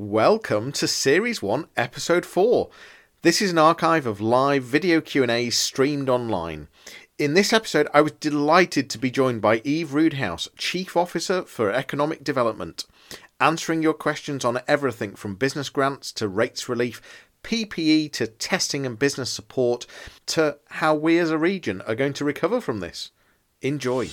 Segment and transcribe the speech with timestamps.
[0.00, 2.70] Welcome to Series 1, Episode 4.
[3.22, 6.68] This is an archive of live video Q&As streamed online.
[7.18, 11.72] In this episode, I was delighted to be joined by Eve Roodhouse, Chief Officer for
[11.72, 12.84] Economic Development,
[13.40, 17.02] answering your questions on everything from business grants to rates relief,
[17.42, 19.84] PPE to testing and business support,
[20.26, 23.10] to how we as a region are going to recover from this.
[23.62, 24.08] Enjoy.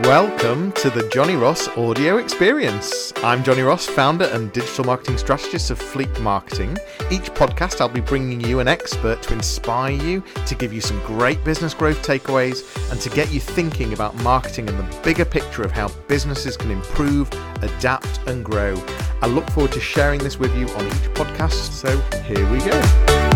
[0.00, 3.12] Welcome to the Johnny Ross audio experience.
[3.18, 6.78] I'm Johnny Ross, founder and digital marketing strategist of Fleet Marketing.
[7.10, 10.98] Each podcast, I'll be bringing you an expert to inspire you, to give you some
[11.04, 15.62] great business growth takeaways, and to get you thinking about marketing and the bigger picture
[15.62, 17.30] of how businesses can improve,
[17.62, 18.74] adapt, and grow.
[19.20, 23.31] I look forward to sharing this with you on each podcast, so here we go.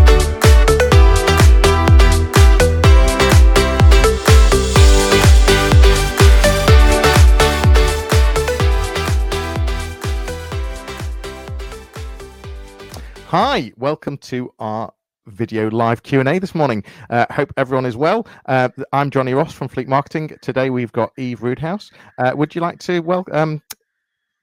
[13.30, 14.93] Hi, welcome to our
[15.27, 16.85] video live Q&A this morning.
[17.10, 18.24] Uh, hope everyone is well.
[18.46, 20.30] Uh, I'm Johnny Ross from Fleet Marketing.
[20.43, 21.91] Today we've got Eve Roodhouse.
[22.19, 23.60] Uh, would you like to wel- um,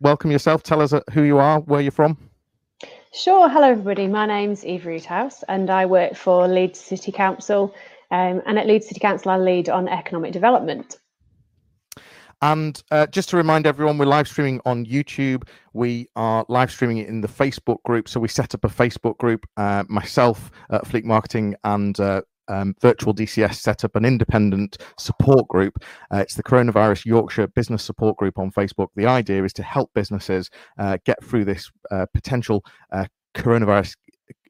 [0.01, 0.63] welcome yourself?
[0.63, 2.17] Tell us uh, who you are, where you're from.
[3.13, 3.47] Sure.
[3.47, 4.05] Hello, everybody.
[4.05, 7.73] My name's Eve Roodhouse and I work for Leeds City Council.
[8.11, 10.97] Um, and at Leeds City Council, I lead on economic development.
[12.43, 15.47] And uh, just to remind everyone, we're live streaming on YouTube.
[15.71, 18.09] We are live streaming it in the Facebook group.
[18.09, 19.45] So we set up a Facebook group.
[19.55, 25.47] Uh, myself at Fleet Marketing and uh, um, Virtual DCS set up an independent support
[25.47, 25.81] group.
[26.13, 28.87] Uh, it's the Coronavirus Yorkshire Business Support Group on Facebook.
[28.97, 32.65] The idea is to help businesses uh, get through this uh, potential
[33.35, 33.95] coronavirus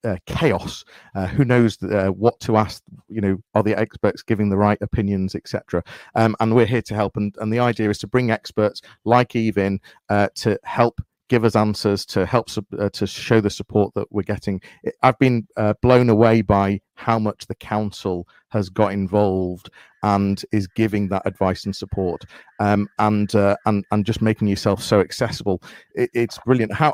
[0.04, 0.84] uh, chaos.
[1.16, 2.84] Uh, who knows uh, what to ask?
[3.10, 5.84] You know, are the experts giving the right opinions, etc.
[6.16, 7.18] Um, and we're here to help.
[7.18, 9.80] And, and the idea is to bring experts like Eve in
[10.10, 11.02] uh, to help
[11.34, 14.62] give us answers to help uh, to show the support that we're getting.
[15.02, 19.72] I've been uh, blown away by how much the council has got involved
[20.04, 22.24] and is giving that advice and support,
[22.60, 25.60] um, and uh, and and just making yourself so accessible.
[25.96, 26.72] It, it's brilliant.
[26.72, 26.94] How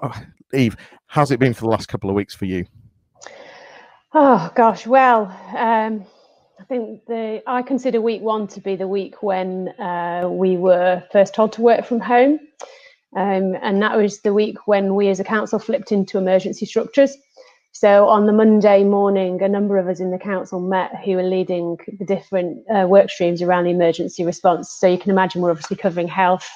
[0.53, 0.77] Eve,
[1.07, 2.65] how's it been for the last couple of weeks for you?
[4.13, 5.25] Oh gosh, well,
[5.57, 6.05] um,
[6.61, 11.03] I think the I consider week one to be the week when uh, we were
[11.11, 12.39] first told to work from home,
[13.15, 17.15] um, and that was the week when we as a council flipped into emergency structures.
[17.71, 21.23] So on the Monday morning, a number of us in the council met who were
[21.23, 24.71] leading the different uh, work streams around the emergency response.
[24.71, 26.49] So you can imagine we're obviously covering health,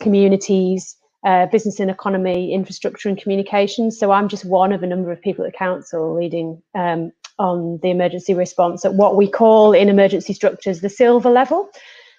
[0.00, 3.98] communities, uh, business and economy, infrastructure and communications.
[3.98, 7.78] So I'm just one of a number of people at the council leading um, on
[7.82, 11.68] the emergency response at what we call in emergency structures the silver level.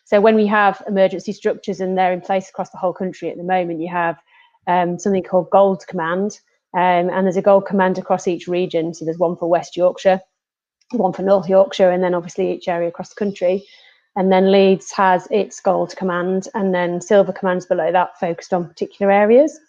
[0.09, 3.37] So when we have emergency structures and they're in place across the whole country at
[3.37, 4.17] the moment, you have
[4.65, 6.39] um, something called Gold Command,
[6.73, 8.93] um, and there's a Gold Command across each region.
[8.93, 10.19] So there's one for West Yorkshire,
[10.93, 13.65] one for North Yorkshire, and then obviously each area across the country
[14.15, 18.67] and then Leeds has its gold command, and then silver commands below that focused on
[18.67, 19.59] particular areas.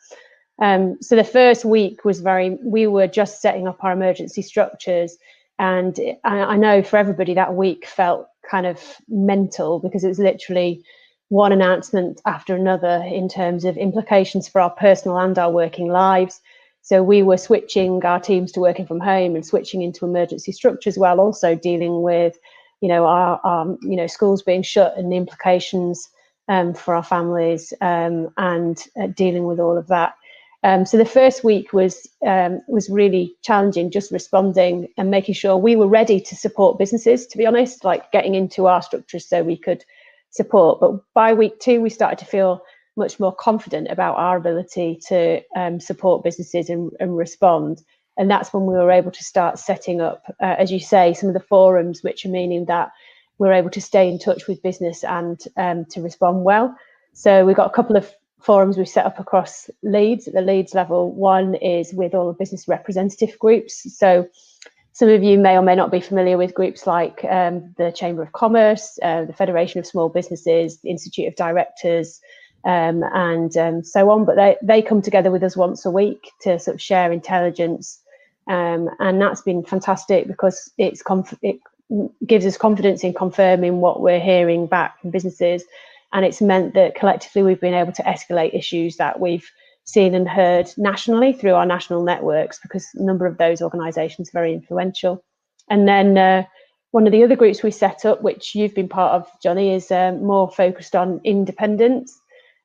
[0.60, 5.16] Um, so the first week was very, we were just setting up our emergency structures.
[5.58, 10.18] And I, I know for everybody that week felt kind of mental because it was
[10.18, 10.84] literally
[11.28, 16.40] one announcement after another in terms of implications for our personal and our working lives.
[16.82, 20.98] So we were switching our teams to working from home and switching into emergency structures
[20.98, 22.36] while also dealing with
[22.80, 26.08] you know, our, our you know schools being shut and the implications
[26.48, 30.14] um, for our families um, and uh, dealing with all of that.
[30.62, 35.56] Um, so the first week was um, was really challenging, just responding and making sure
[35.56, 37.26] we were ready to support businesses.
[37.28, 39.84] To be honest, like getting into our structures so we could
[40.30, 40.80] support.
[40.80, 42.62] But by week two, we started to feel
[42.96, 47.82] much more confident about our ability to um, support businesses and, and respond
[48.20, 51.30] and that's when we were able to start setting up, uh, as you say, some
[51.30, 52.90] of the forums, which are meaning that
[53.38, 56.76] we're able to stay in touch with business and um, to respond well.
[57.14, 60.74] So we've got a couple of forums we've set up across Leeds at the Leeds
[60.74, 61.12] level.
[61.12, 63.86] One is with all the business representative groups.
[63.96, 64.28] So
[64.92, 68.22] some of you may or may not be familiar with groups like um, the Chamber
[68.22, 72.20] of Commerce, uh, the Federation of Small Businesses, the Institute of Directors,
[72.64, 74.24] um, and um, so on.
[74.24, 78.00] But they, they come together with us once a week to sort of share intelligence
[78.50, 81.02] um, and that's been fantastic because it's
[81.42, 81.60] it
[82.26, 85.64] gives us confidence in confirming what we're hearing back from businesses.
[86.12, 89.48] And it's meant that collectively we've been able to escalate issues that we've
[89.84, 94.32] seen and heard nationally through our national networks because a number of those organisations are
[94.32, 95.24] very influential.
[95.68, 96.44] And then uh,
[96.90, 99.90] one of the other groups we set up, which you've been part of, Johnny, is
[99.90, 102.20] um, more focused on independence.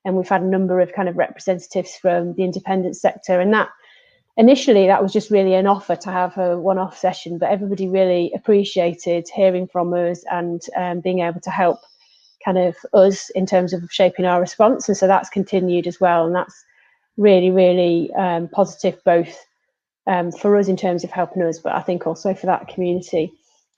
[0.05, 3.69] and we've had a number of kind of representatives from the independent sector, and that
[4.37, 8.31] initially that was just really an offer to have a one-off session, but everybody really
[8.35, 11.79] appreciated hearing from us and um, being able to help
[12.45, 16.25] kind of us in terms of shaping our response, and so that's continued as well,
[16.25, 16.63] and that's
[17.17, 19.45] really really um, positive both
[20.07, 23.31] um, for us in terms of helping us, but I think also for that community.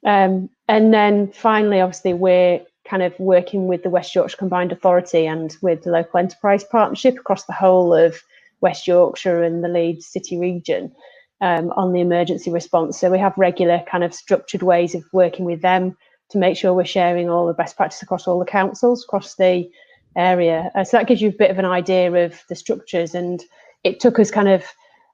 [0.06, 5.26] Um, and then finally, obviously, we're kind of working with the West Yorkshire Combined Authority
[5.26, 8.22] and with the local enterprise partnership across the whole of
[8.62, 10.94] West Yorkshire and the Leeds City region
[11.42, 13.00] um, on the emergency response.
[13.00, 15.98] So we have regular kind of structured ways of working with them
[16.30, 19.70] to make sure we're sharing all the best practice across all the councils across the
[20.16, 20.72] area.
[20.76, 23.14] Uh, so that gives you a bit of an idea of the structures.
[23.16, 23.44] And
[23.84, 24.64] it took us kind of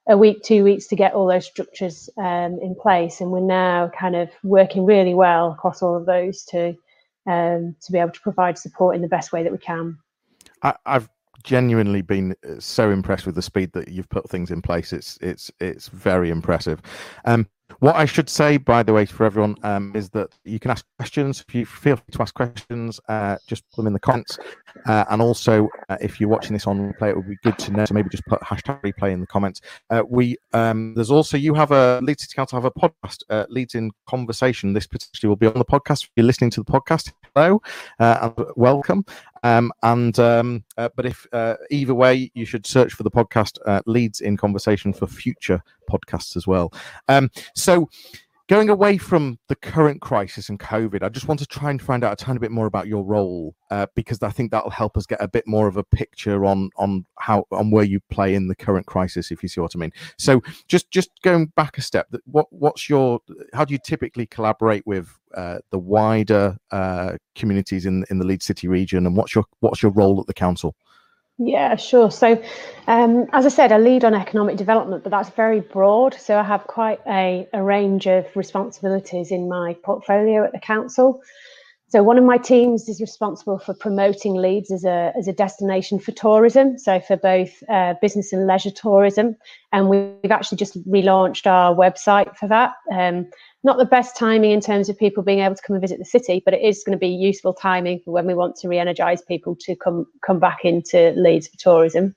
[0.08, 3.90] a week, two weeks to get all those structures um, in place, and we're now
[3.98, 6.76] kind of working really well across all of those to
[7.26, 9.98] um, to be able to provide support in the best way that we can.
[10.62, 11.10] I, have
[11.44, 14.92] genuinely been uh, so impressed with the speed that you've put things in place.
[14.92, 16.82] It's it's it's very impressive.
[17.24, 17.48] Um,
[17.80, 20.86] what I should say, by the way, for everyone, um, is that you can ask
[20.98, 21.44] questions.
[21.48, 24.38] If you feel free to ask questions, uh, just put them in the comments.
[24.86, 27.72] Uh, and also, uh, if you're watching this on replay, it would be good to
[27.72, 27.86] know.
[27.86, 29.62] So maybe just put hashtag replay in the comments.
[29.90, 33.46] Uh, we um, there's also you have a Leeds City Council have a podcast, uh,
[33.50, 34.74] Leeds in Conversation.
[34.74, 36.04] This potentially will be on the podcast.
[36.04, 37.62] If you're listening to the podcast, hello
[38.00, 39.06] uh, and welcome.
[39.44, 43.60] Um, and um, uh, but if uh, either way, you should search for the podcast
[43.66, 46.74] uh, Leeds in Conversation for future podcasts as well.
[47.10, 47.90] Um, so
[48.50, 52.04] going away from the current crisis and COVID, I just want to try and find
[52.04, 55.06] out a tiny bit more about your role uh, because I think that'll help us
[55.06, 58.48] get a bit more of a picture on on how on where you play in
[58.48, 59.92] the current crisis, if you see what I mean.
[60.18, 63.20] So just just going back a step, what what's your
[63.54, 68.46] how do you typically collaborate with uh, the wider uh, communities in in the Leeds
[68.46, 70.76] City region, and what's your what's your role at the council?
[71.40, 72.12] Yeah, sure.
[72.12, 72.42] So,
[72.88, 76.14] um, as I said, I lead on economic development, but that's very broad.
[76.14, 81.22] So, I have quite a, a range of responsibilities in my portfolio at the council.
[81.90, 86.00] So, one of my teams is responsible for promoting Leeds as a, as a destination
[86.00, 89.36] for tourism, so for both uh, business and leisure tourism.
[89.72, 92.74] And we've actually just relaunched our website for that.
[92.92, 93.28] Um,
[93.64, 96.06] not the best timing in terms of people being able to come and visit the
[96.06, 99.22] city, but it is going to be useful timing for when we want to re-energise
[99.22, 102.16] people to come come back into Leeds for tourism.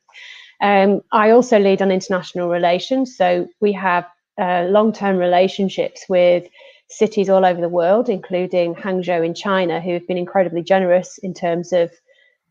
[0.60, 4.06] Um, I also lead on international relations, so we have
[4.38, 6.48] uh, long-term relationships with
[6.88, 11.34] cities all over the world, including Hangzhou in China, who have been incredibly generous in
[11.34, 11.90] terms of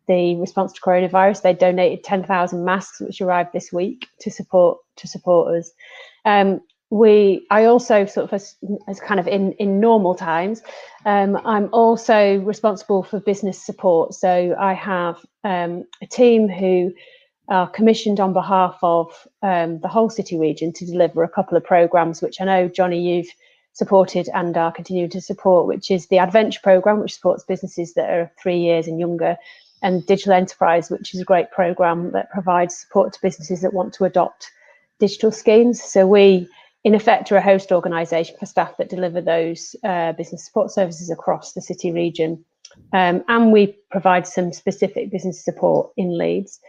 [0.08, 1.42] the response to coronavirus.
[1.42, 5.72] They donated 10,000 masks, which arrived this week to support to support us.
[6.26, 8.56] Um, we i also sort of as,
[8.88, 10.62] as kind of in in normal times
[11.06, 14.14] um, i'm also responsible for business support.
[14.14, 16.94] So i have um, a team who
[17.48, 21.64] are commissioned on behalf of um, the whole city region to deliver a couple of
[21.64, 23.32] programs which i know johnny you've
[23.74, 28.10] supported and are continuing to support which is the adventure program which supports businesses that
[28.10, 29.36] are three years and younger
[29.82, 33.94] and digital enterprise which is a great program that provides support to businesses that want
[33.94, 34.52] to adopt
[35.00, 35.82] digital schemes.
[35.82, 36.48] So we
[36.86, 41.10] in effect, are a host organisation for staff that deliver those uh, business support services
[41.10, 42.46] across the city region.
[42.94, 46.60] Um, and we provide some specific business support in Leeds.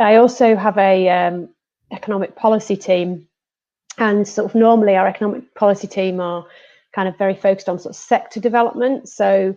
[0.00, 1.48] I also have a um,
[1.92, 3.28] economic policy team,
[3.96, 6.44] and sort of normally our economic policy team are
[6.92, 9.08] kind of very focused on sort of sector development.
[9.08, 9.54] So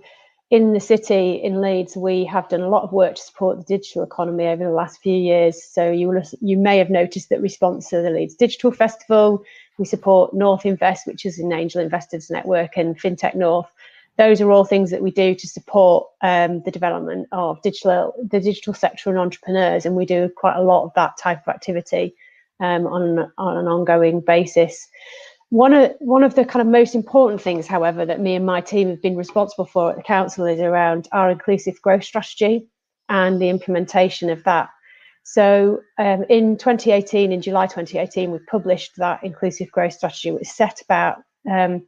[0.49, 3.77] in the city in Leeds, we have done a lot of work to support the
[3.77, 5.61] digital economy over the last few years.
[5.61, 9.43] So you will, you may have noticed that we sponsor the Leeds Digital Festival.
[9.77, 13.67] We support Northinvest, which is an angel investors network, and FinTech North.
[14.17, 18.39] Those are all things that we do to support um, the development of digital, the
[18.39, 22.15] digital sector and entrepreneurs, and we do quite a lot of that type of activity
[22.59, 24.87] um, on on an ongoing basis.
[25.49, 28.59] One of one of the kind of most important things, however, that me and my
[28.59, 32.67] team have been responsible for at the council is around our inclusive growth strategy
[33.07, 34.69] and the implementation of that.
[35.23, 40.81] So um, in 2018, in July 2018, we published that inclusive growth strategy, which set
[40.81, 41.17] about
[41.49, 41.85] um,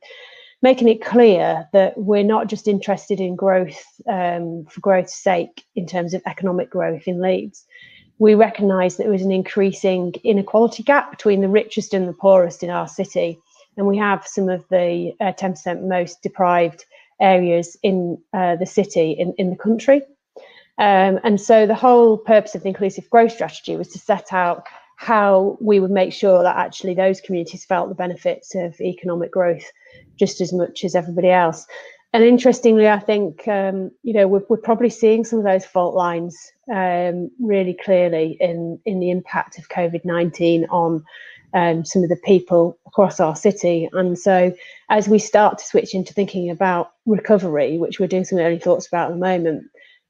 [0.62, 5.86] making it clear that we're not just interested in growth um, for growth's sake in
[5.86, 7.66] terms of economic growth in Leeds.
[8.20, 12.64] We recognise that there was an increasing inequality gap between the richest and the poorest
[12.64, 13.40] in our city
[13.80, 16.84] and we have some of the uh, 10% most deprived
[17.22, 20.02] areas in uh, the city in, in the country.
[20.78, 24.64] Um, and so the whole purpose of the inclusive growth strategy was to set out
[24.98, 29.64] how we would make sure that actually those communities felt the benefits of economic growth
[30.18, 31.66] just as much as everybody else.
[32.12, 35.96] and interestingly, I think um, you know we're, we're, probably seeing some of those fault
[35.96, 36.36] lines
[36.74, 41.06] um, really clearly in in the impact of COVID nineteen on
[41.54, 43.90] um, some of the people across our city.
[43.94, 44.54] And so,
[44.90, 48.88] as we start to switch into thinking about recovery, which we're doing some early thoughts
[48.88, 49.66] about at the moment,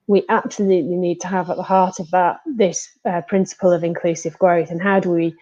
[0.07, 4.37] we absolutely need to have at the heart of that this uh, principle of inclusive
[4.39, 5.35] growth and how do we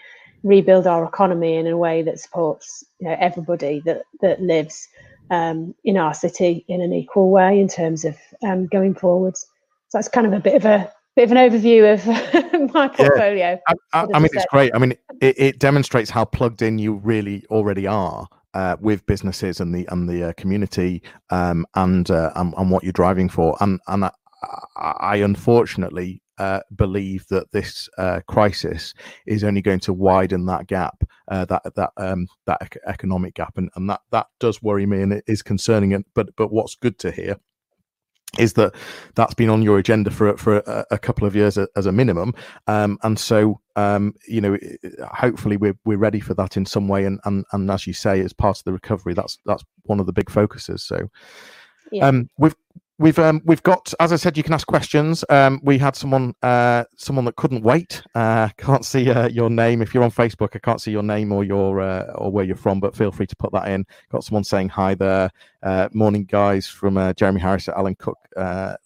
[0.43, 4.87] rebuild our economy in a way that supports you know, everybody that that lives
[5.31, 9.45] um, in our city in an equal way in terms of um, going forwards.
[9.89, 13.35] So that's kind of a bit of a bit of an overview of my portfolio.
[13.35, 13.57] Yeah.
[13.67, 14.71] I, I, I mean, it's great.
[14.75, 18.27] I mean, it, it, demonstrates how plugged in you really already are.
[18.53, 22.81] Uh, with businesses and the and the uh, community um, and, uh, and, and what
[22.81, 24.11] you're driving for and and I,
[24.77, 28.95] I unfortunately uh, believe that this uh, crisis
[29.27, 33.69] is only going to widen that gap, uh, that that um, that economic gap, and,
[33.75, 35.93] and that that does worry me and it is concerning.
[35.93, 37.37] And but but what's good to hear
[38.37, 38.73] is that
[39.15, 42.33] that's been on your agenda for for a, a couple of years as a minimum,
[42.67, 44.57] um, and so um, you know,
[45.13, 48.19] hopefully we're we're ready for that in some way, and and and as you say,
[48.21, 50.83] as part of the recovery, that's that's one of the big focuses.
[50.83, 51.09] So,
[51.91, 52.07] yeah.
[52.07, 52.55] um, we've
[52.99, 55.23] We've um, we've got, as I said, you can ask questions.
[55.29, 58.01] Um, we had someone uh, someone that couldn't wait.
[58.15, 60.55] Uh, can't see uh, your name if you're on Facebook.
[60.55, 63.27] I can't see your name or your uh, or where you're from, but feel free
[63.27, 63.85] to put that in.
[64.11, 65.29] Got someone saying hi there.
[65.61, 68.17] Uh, morning, guys, from uh, Jeremy Harris at Alan Cook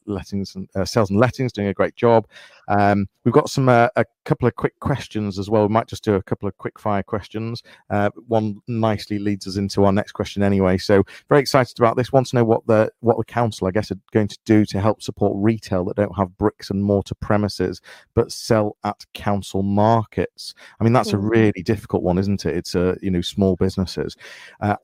[0.06, 2.28] Lettings and Sales and Lettings, doing a great job.
[2.68, 5.64] Um, we've got some uh, a couple of quick questions as well.
[5.64, 7.64] We might just do a couple of quick fire questions.
[7.90, 10.78] Uh, one nicely leads us into our next question anyway.
[10.78, 12.12] So very excited about this.
[12.12, 14.80] Want to know what the what the council, I guess, are going to do to
[14.80, 17.82] help support retail that don't have bricks and mortar premises
[18.14, 20.54] but sell at council markets.
[20.80, 21.30] I mean, that's a mm.
[21.30, 22.56] really difficult one, isn't it?
[22.56, 24.16] It's a you know small businesses.
[24.60, 24.76] Uh,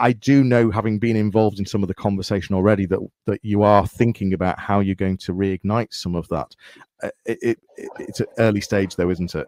[0.00, 3.62] I do know, having been involved in some of the conversation already, that that you
[3.62, 6.54] are thinking about how you're going to reignite some of that.
[7.02, 9.46] Uh, it, it, it's an early stage, though, isn't it?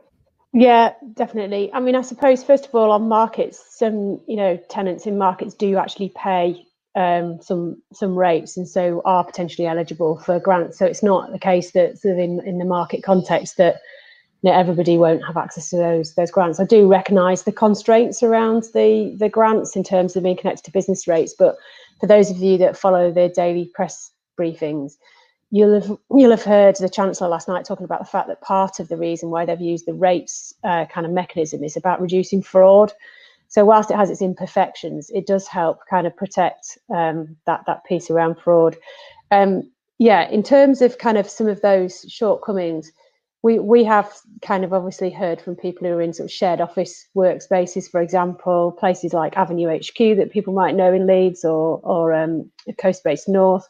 [0.52, 1.73] Yeah, definitely.
[1.73, 5.54] I mean, I suppose first of all, on markets, some you know tenants in markets
[5.54, 10.78] do actually pay um, some some rates, and so are potentially eligible for grants.
[10.78, 13.76] So it's not the case that sort of in in the market context that
[14.50, 16.58] know, everybody won't have access to those those grants.
[16.58, 20.72] I do recognise the constraints around the the grants in terms of being connected to
[20.72, 21.56] business rates, but
[22.00, 24.94] for those of you that follow the daily press briefings,
[25.50, 28.80] you'll have you'll have heard the chancellor last night talking about the fact that part
[28.80, 32.42] of the reason why they've used the rates uh, kind of mechanism is about reducing
[32.42, 32.92] fraud.
[33.46, 37.84] So whilst it has its imperfections, it does help kind of protect um, that that
[37.84, 38.76] piece around fraud.
[39.30, 42.90] Um, yeah, in terms of kind of some of those shortcomings
[43.42, 46.61] we we have kind of obviously heard from people who are in sort of shared
[46.61, 51.80] office workspaces, for example, places like Avenue HQ that people might know in Leeds or
[51.82, 53.68] or um, Coast Base North,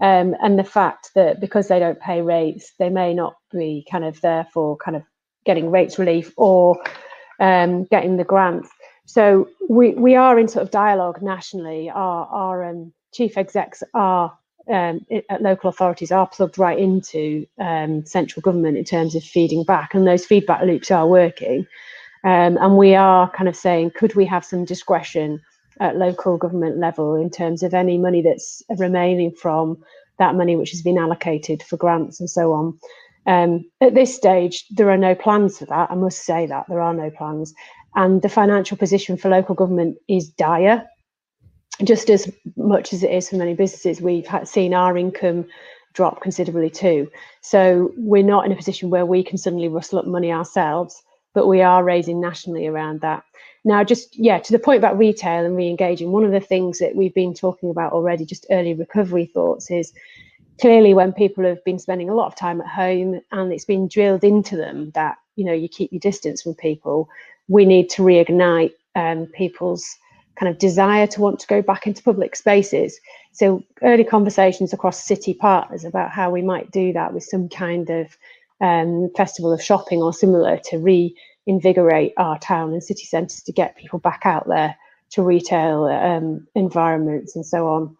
[0.00, 4.04] um, and the fact that because they don't pay rates, they may not be kind
[4.04, 5.02] of there for kind of
[5.46, 6.78] getting rates relief or
[7.40, 8.68] um, getting the grants.
[9.06, 11.88] So we we are in sort of dialogue nationally.
[11.88, 14.36] Our our um, chief execs are
[14.68, 19.64] um, at local authorities are plugged right into um, central government in terms of feeding
[19.64, 21.66] back, and those feedback loops are working.
[22.24, 25.40] Um, and we are kind of saying, could we have some discretion
[25.78, 29.78] at local government level in terms of any money that's remaining from
[30.18, 32.78] that money which has been allocated for grants and so on?
[33.26, 35.90] Um, at this stage, there are no plans for that.
[35.90, 37.54] I must say that there are no plans.
[37.94, 40.84] And the financial position for local government is dire
[41.84, 45.46] just as much as it is for many businesses, we've had, seen our income
[45.92, 47.10] drop considerably too.
[47.40, 51.02] So we're not in a position where we can suddenly rustle up money ourselves,
[51.34, 53.24] but we are raising nationally around that.
[53.64, 56.94] Now, just yeah, to the point about retail and re-engaging, one of the things that
[56.94, 59.92] we've been talking about already, just early recovery thoughts, is
[60.60, 63.88] clearly when people have been spending a lot of time at home and it's been
[63.88, 67.08] drilled into them that you know you keep your distance from people,
[67.48, 69.96] we need to reignite um, people's
[70.38, 73.00] kind of desire to want to go back into public spaces.
[73.32, 77.90] So early conversations across city partners about how we might do that with some kind
[77.90, 78.16] of
[78.60, 83.76] um, festival of shopping or similar to reinvigorate our town and city centres to get
[83.76, 84.76] people back out there
[85.10, 87.96] to retail um, environments and so on.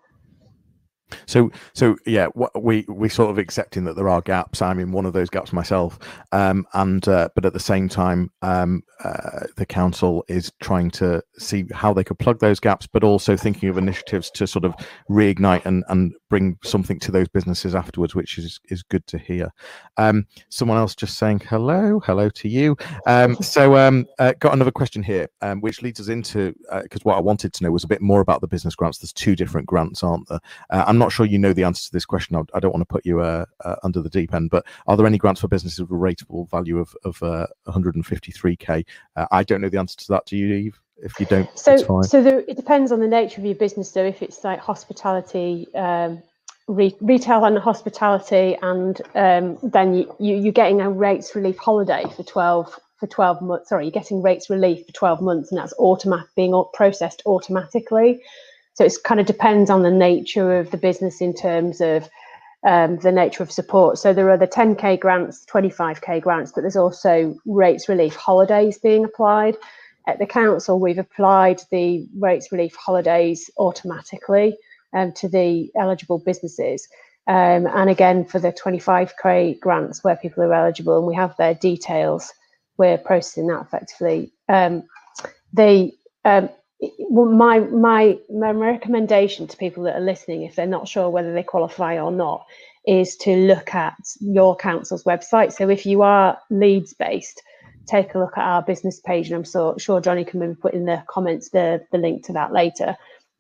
[1.27, 4.61] So, so yeah, we we sort of accepting that there are gaps.
[4.61, 5.99] I'm in one of those gaps myself,
[6.33, 11.23] um, and uh, but at the same time, um, uh, the council is trying to
[11.39, 14.75] see how they could plug those gaps, but also thinking of initiatives to sort of
[15.09, 19.53] reignite and and bring something to those businesses afterwards, which is is good to hear.
[19.97, 22.77] Um, someone else just saying hello, hello to you.
[23.07, 27.05] Um, so, um, uh, got another question here, um, which leads us into because uh,
[27.05, 28.99] what I wanted to know was a bit more about the business grants.
[28.99, 30.41] There's two different grants, aren't there?
[30.71, 32.37] Uh, I'm not sure you know the answer to this question.
[32.37, 34.97] I, I don't want to put you uh, uh, under the deep end, but are
[34.97, 37.19] there any grants for businesses with a rateable value of, of
[37.69, 38.87] 153k?
[39.15, 40.25] Uh, I don't know the answer to that.
[40.25, 40.81] Do you, Eve?
[40.97, 43.91] If you don't, so so there, it depends on the nature of your business.
[43.91, 46.23] So if it's like hospitality, um,
[46.67, 52.05] re- retail and hospitality, and um, then you, you you're getting a rates relief holiday
[52.17, 53.69] for 12 for 12 months.
[53.69, 58.23] Sorry, you're getting rates relief for 12 months, and that's automatic being processed automatically.
[58.77, 62.11] So it kind of depends on the nature of the business in terms of
[62.67, 63.97] um, the nature of support.
[63.97, 69.05] So there are the 10k grants, 25k grants, but there's also rates relief holidays being
[69.05, 69.57] applied.
[70.07, 74.59] At the council, we've applied the rates relief holidays automatically
[74.93, 76.87] um, to the eligible businesses.
[77.27, 81.55] Um, and again, for the 25k grants where people are eligible and we have their
[81.55, 82.31] details,
[82.77, 84.35] we're processing that effectively.
[84.51, 84.83] Um,
[85.55, 85.95] they
[86.27, 86.51] um,
[87.01, 91.43] my my my recommendation to people that are listening, if they're not sure whether they
[91.43, 92.47] qualify or not,
[92.87, 95.53] is to look at your council's website.
[95.53, 97.43] So if you are Leeds based,
[97.87, 100.75] take a look at our business page, and I'm so, sure Johnny can maybe put
[100.75, 102.97] in the comments the the link to that later.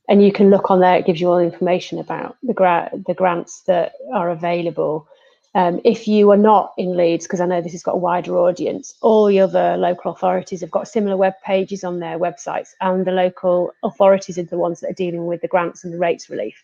[0.08, 2.90] And you can look on there; it gives you all the information about the gra-
[3.06, 5.08] the grants that are available
[5.56, 8.36] um, if you are not in Leeds, because I know this has got a wider
[8.36, 13.06] audience, all the other local authorities have got similar web pages on their websites, and
[13.06, 16.28] the local authorities are the ones that are dealing with the grants and the rates
[16.28, 16.62] relief.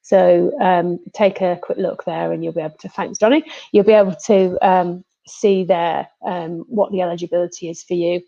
[0.00, 2.88] So um, take a quick look there, and you'll be able to.
[2.88, 3.44] Thanks, Johnny.
[3.70, 8.22] You'll be able to um, see there um, what the eligibility is for you.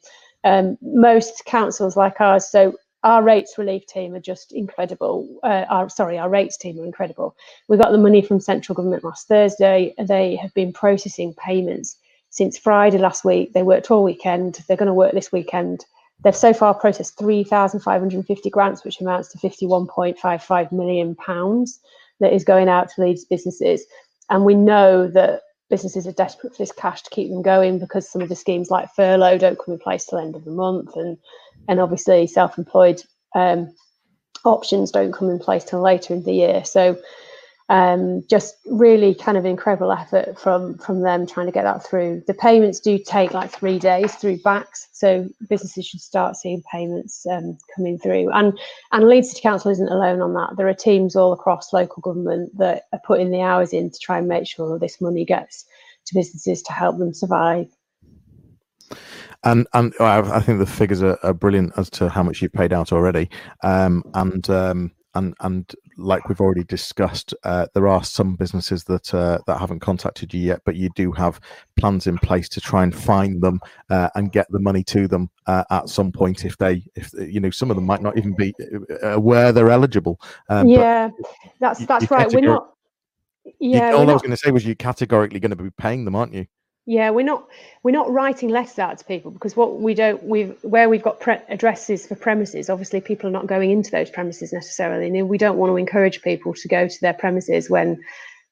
[0.44, 5.28] Um, most councils like ours, so our rates relief team are just incredible.
[5.42, 7.37] Uh, our sorry, our rates team are incredible.
[7.68, 9.94] We got the money from central government last Thursday.
[9.99, 11.99] They have been processing payments
[12.30, 13.52] since Friday last week.
[13.52, 14.64] They worked all weekend.
[14.66, 15.84] They're going to work this weekend.
[16.25, 21.80] They've so far processed 3,550 grants, which amounts to 51.55 million pounds
[22.20, 23.84] that is going out to these businesses.
[24.30, 25.42] And we know that
[25.75, 28.71] businesses are desperate for this cash to keep them going because some of the schemes
[28.71, 31.19] like furlough don't come in place till end of the month and
[31.66, 33.02] and obviously self-employed
[33.34, 33.75] um,
[34.45, 36.65] options don't come in place till later in the year.
[36.65, 36.97] So
[37.70, 42.22] um, just really kind of incredible effort from from them trying to get that through.
[42.26, 47.26] The payments do take like three days through BACS, so businesses should start seeing payments
[47.26, 48.30] um, coming through.
[48.32, 48.58] And
[48.92, 50.56] and Leeds City Council isn't alone on that.
[50.56, 54.18] There are teams all across local government that are putting the hours in to try
[54.18, 55.64] and make sure this money gets
[56.06, 57.68] to businesses to help them survive.
[59.42, 62.74] And and I think the figures are, are brilliant as to how much you've paid
[62.74, 63.30] out already.
[63.62, 69.12] Um, and um, and and like we've already discussed, uh, there are some businesses that
[69.14, 71.40] uh, that haven't contacted you yet, but you do have
[71.76, 75.30] plans in place to try and find them uh, and get the money to them
[75.46, 76.44] uh, at some point.
[76.44, 78.54] If they, if you know, some of them might not even be
[79.02, 80.20] uh, aware they're eligible.
[80.48, 81.10] Um, yeah,
[81.60, 82.32] that's that's right.
[82.32, 82.70] We're not.
[83.60, 86.04] Yeah, you, all I was going to say was you're categorically going to be paying
[86.04, 86.46] them, aren't you?
[86.86, 87.49] Yeah, we're not
[87.82, 91.26] we're not writing letters out to people because what we don't we've where we've got
[91.49, 92.68] addresses for premises.
[92.68, 96.20] Obviously, people are not going into those premises necessarily, and we don't want to encourage
[96.20, 98.02] people to go to their premises when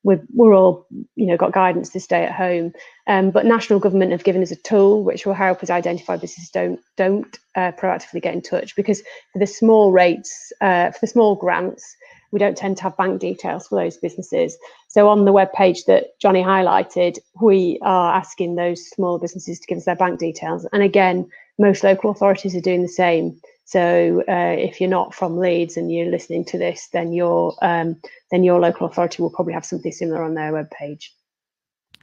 [0.02, 2.72] we're, we're all you know got guidance to stay at home.
[3.06, 6.50] Um, but national government have given us a tool which will help us identify businesses
[6.50, 9.02] don't don't uh, proactively get in touch because
[9.34, 11.96] for the small rates uh, for the small grants
[12.32, 14.56] we don't tend to have bank details for those businesses.
[14.88, 19.66] So on the web page that Johnny highlighted, we are asking those small businesses to
[19.66, 20.66] give us their bank details.
[20.72, 23.38] And again, most local authorities are doing the same.
[23.64, 28.00] So uh, if you're not from Leeds and you're listening to this, then your um,
[28.30, 31.14] then your local authority will probably have something similar on their web page.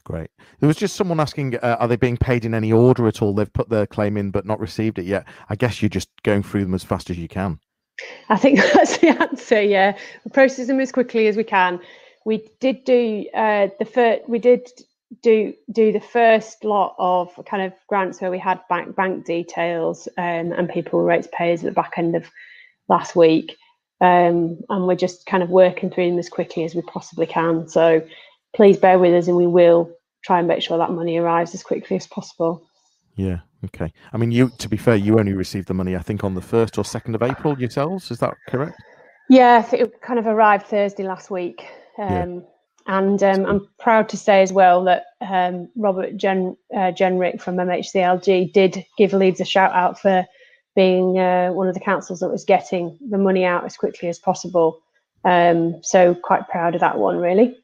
[0.04, 0.32] Great.
[0.60, 3.34] There was just someone asking, uh, are they being paid in any order at all?
[3.34, 5.28] They've put their claim in but not received it yet.
[5.50, 7.60] I guess you're just going through them as fast as you can.
[8.30, 9.62] I think that's the answer.
[9.62, 11.80] Yeah, we process them as quickly as we can.
[12.26, 14.28] We did do uh, the first.
[14.28, 14.70] We did
[15.24, 20.08] do do the first lot of kind of grants where we had bank bank details
[20.18, 22.30] um, and people rates payers at the back end of
[22.88, 23.58] last week,
[24.02, 27.68] um, and we're just kind of working through them as quickly as we possibly can.
[27.68, 28.06] So
[28.56, 29.92] please bear with us, and we will
[30.24, 32.68] try and make sure that money arrives as quickly as possible.
[33.16, 33.40] Yeah.
[33.66, 33.92] Okay.
[34.14, 36.42] I mean, you to be fair, you only received the money, I think, on the
[36.42, 38.10] first or second of April yourselves.
[38.12, 38.80] Is that correct?
[39.30, 41.66] Yeah, it kind of arrived Thursday last week.
[41.98, 42.40] Um, yeah.
[42.88, 47.56] And um, I'm proud to say as well that um, Robert Gen, uh, Jenrick from
[47.56, 50.26] MHCLG did give Leeds a shout out for
[50.76, 54.18] being uh, one of the councils that was getting the money out as quickly as
[54.18, 54.82] possible.
[55.24, 57.56] Um, so quite proud of that one, really.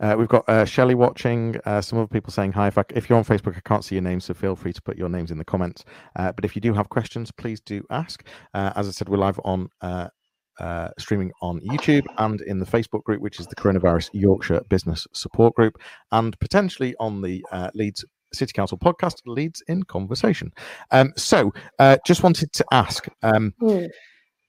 [0.00, 1.56] Uh, we've got uh, Shelley watching.
[1.64, 2.68] Uh, some other people saying hi.
[2.68, 4.82] If, I, if, you're on Facebook, I can't see your names, so feel free to
[4.82, 5.84] put your names in the comments.
[6.16, 8.26] Uh, but if you do have questions, please do ask.
[8.54, 10.08] Uh, as I said, we're live on uh,
[10.98, 15.54] streaming on YouTube and in the Facebook group, which is the Coronavirus Yorkshire Business Support
[15.54, 15.78] Group,
[16.12, 20.52] and potentially on the Leeds City Council podcast, Leeds in Conversation.
[20.90, 21.52] Um, so,
[22.06, 23.06] just wanted to ask.
[23.22, 23.88] Um, mm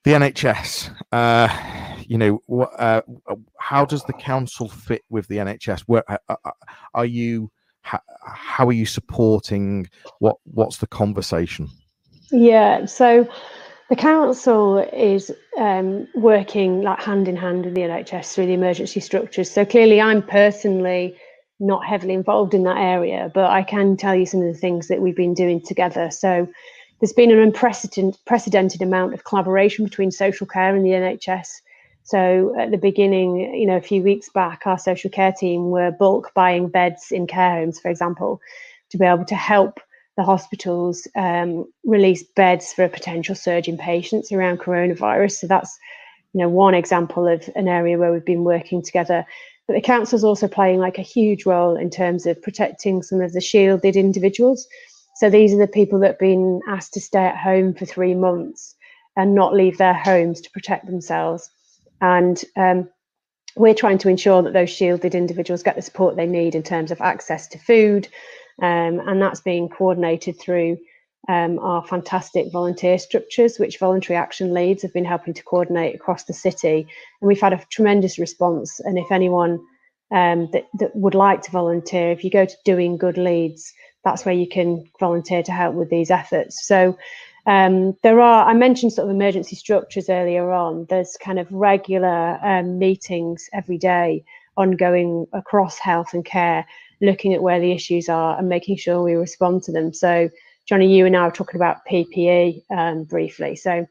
[0.04, 1.48] the NHS, uh,
[2.08, 3.02] you know, what, uh,
[3.58, 5.82] how does the council fit with the NHS?
[5.82, 6.50] Where uh, uh, uh,
[6.94, 7.50] are you?
[7.82, 9.88] How, how are you supporting?
[10.18, 11.68] What What's the conversation?
[12.32, 13.28] Yeah, so
[13.90, 19.00] the council is um, working like hand in hand with the NHS through the emergency
[19.00, 19.50] structures.
[19.50, 21.14] So clearly, I'm personally
[21.60, 24.88] not heavily involved in that area, but I can tell you some of the things
[24.88, 26.10] that we've been doing together.
[26.10, 26.48] So
[27.00, 31.48] there's been an unprecedented amount of collaboration between social care and the NHS.
[32.08, 35.90] So at the beginning, you know, a few weeks back, our social care team were
[35.90, 38.40] bulk buying beds in care homes, for example,
[38.88, 39.78] to be able to help
[40.16, 45.32] the hospitals um, release beds for a potential surge in patients around coronavirus.
[45.32, 45.78] So that's,
[46.32, 49.26] you know, one example of an area where we've been working together.
[49.66, 53.34] But the council's also playing like a huge role in terms of protecting some of
[53.34, 54.66] the shielded individuals.
[55.16, 58.14] So these are the people that have been asked to stay at home for three
[58.14, 58.74] months
[59.14, 61.50] and not leave their homes to protect themselves.
[62.00, 62.88] And um,
[63.56, 66.90] we're trying to ensure that those shielded individuals get the support they need in terms
[66.90, 68.08] of access to food.
[68.60, 70.78] Um, and that's being coordinated through
[71.28, 76.24] um, our fantastic volunteer structures, which Voluntary Action Leeds have been helping to coordinate across
[76.24, 76.86] the city.
[77.20, 78.80] And we've had a tremendous response.
[78.80, 79.60] And if anyone
[80.10, 83.72] um, that, that would like to volunteer, if you go to Doing Good Leeds,
[84.04, 86.66] that's where you can volunteer to help with these efforts.
[86.66, 86.96] So
[87.48, 90.86] um, there are, I mentioned sort of emergency structures earlier on.
[90.90, 94.22] There's kind of regular um, meetings every day
[94.58, 96.66] ongoing across health and care,
[97.00, 99.94] looking at where the issues are and making sure we respond to them.
[99.94, 100.28] So,
[100.66, 103.56] Johnny, you and I were talking about PPE um, briefly.
[103.56, 103.86] So,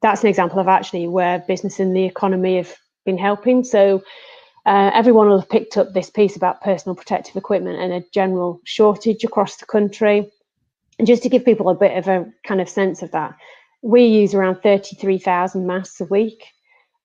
[0.00, 3.62] that's an example of actually where business and the economy have been helping.
[3.62, 4.02] So,
[4.64, 8.62] uh, everyone will have picked up this piece about personal protective equipment and a general
[8.64, 10.30] shortage across the country.
[11.00, 13.34] And just to give people a bit of a kind of sense of that,
[13.80, 16.44] we use around 33,000 masks a week.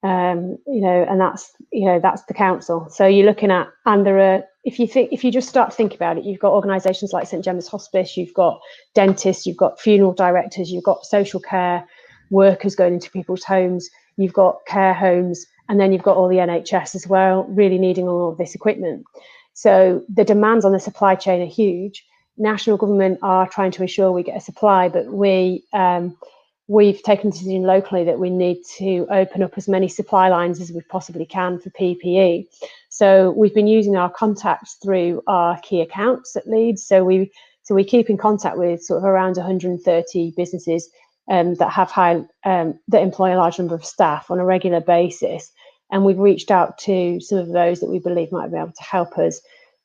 [0.02, 2.88] Um, you know, and that's you know that's the council.
[2.90, 5.76] So you're looking at, and there are if you think if you just start to
[5.76, 8.60] think about it, you've got organisations like St Gemma's Hospice, you've got
[8.94, 11.88] dentists, you've got funeral directors, you've got social care
[12.30, 16.36] workers going into people's homes, you've got care homes, and then you've got all the
[16.36, 19.06] NHS as well, really needing all of this equipment.
[19.54, 22.04] So the demands on the supply chain are huge.
[22.38, 26.16] National government are trying to ensure we get a supply, but we um,
[26.68, 30.60] we've taken the decision locally that we need to open up as many supply lines
[30.60, 32.46] as we possibly can for PPE.
[32.88, 36.84] So we've been using our contacts through our key accounts at Leeds.
[36.86, 37.30] So we
[37.62, 40.88] so we keep in contact with sort of around 130 businesses
[41.28, 44.80] um, that have high um, that employ a large number of staff on a regular
[44.80, 45.52] basis
[45.90, 48.82] and we've reached out to some of those that we believe might be able to
[48.82, 49.40] help us.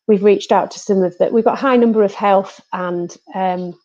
[0.08, 1.32] We've reached out to some of that.
[1.32, 3.80] We've got a high number of health and um,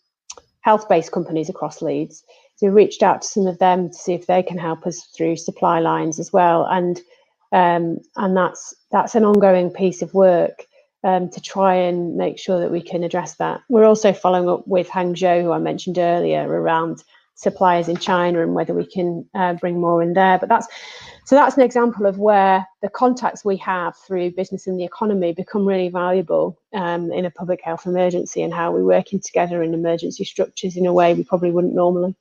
[0.62, 2.24] health-based companies across Leeds.
[2.56, 5.04] So we reached out to some of them to see if they can help us
[5.16, 6.66] through supply lines as well.
[6.66, 7.00] And
[7.52, 10.64] um, and that's that's an ongoing piece of work
[11.04, 13.60] um, to try and make sure that we can address that.
[13.68, 17.04] We're also following up with Hangzhou, who I mentioned earlier, around
[17.36, 20.38] suppliers in China and whether we can uh, bring more in there.
[20.38, 20.66] But that's
[21.24, 25.32] so that's an example of where the contacts we have through business and the economy
[25.32, 29.74] become really valuable um, in a public health emergency and how we're working together in
[29.74, 32.14] emergency structures in a way we probably wouldn't normally.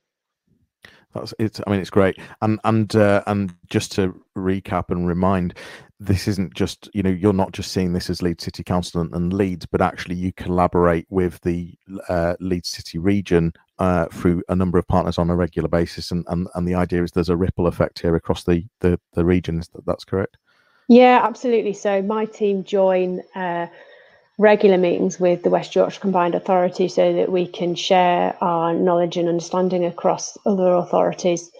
[1.14, 1.60] That's it's.
[1.66, 2.18] I mean, it's great.
[2.42, 5.54] And and uh, and just to recap and remind,
[5.98, 9.12] this isn't just you know you're not just seeing this as Leeds City Council and,
[9.14, 11.74] and Leeds, but actually you collaborate with the
[12.08, 16.24] uh, Leeds City region uh, through a number of partners on a regular basis, and,
[16.28, 19.68] and and the idea is there's a ripple effect here across the the, the regions.
[19.68, 20.36] That that's correct.
[20.88, 21.72] Yeah, absolutely.
[21.72, 23.66] So my team join uh,
[24.38, 29.16] regular meetings with the West Yorkshire Combined Authority so that we can share our knowledge
[29.16, 31.50] and understanding across other authorities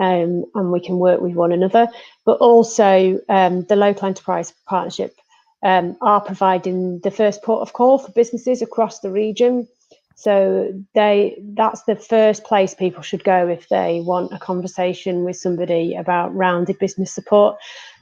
[0.00, 1.86] um, and we can work with one another.
[2.24, 5.14] But also, um, the Local Enterprise Partnership
[5.62, 9.68] um, are providing the first port of call for businesses across the region.
[10.16, 15.36] So they that's the first place people should go if they want a conversation with
[15.36, 17.56] somebody about rounded business support.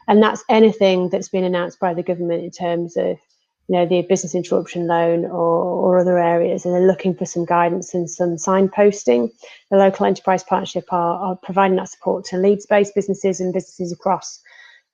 [0.09, 3.19] And that's anything that's been announced by the government in terms of
[3.69, 7.45] you know the business interruption loan or, or other areas and they're looking for some
[7.45, 9.31] guidance and some signposting.
[9.71, 14.41] The local enterprise partnership are, are providing that support to leeds-based businesses and businesses across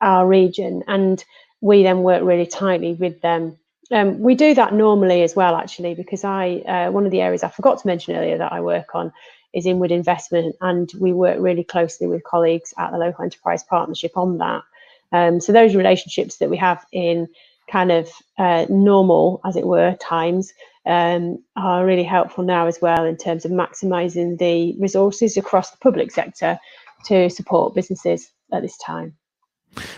[0.01, 1.25] our region and
[1.61, 3.57] we then work really tightly with them.
[3.93, 7.43] Um, we do that normally as well actually because i uh, one of the areas
[7.43, 9.13] i forgot to mention earlier that i work on
[9.55, 14.17] is inward investment and we work really closely with colleagues at the local enterprise partnership
[14.17, 14.63] on that.
[15.13, 17.29] Um, so those relationships that we have in
[17.75, 18.09] kind of
[18.39, 20.53] uh, normal, as it were, times
[20.87, 25.79] um, are really helpful now as well in terms of maximising the resources across the
[25.79, 26.57] public sector
[27.07, 29.17] to support businesses at this time.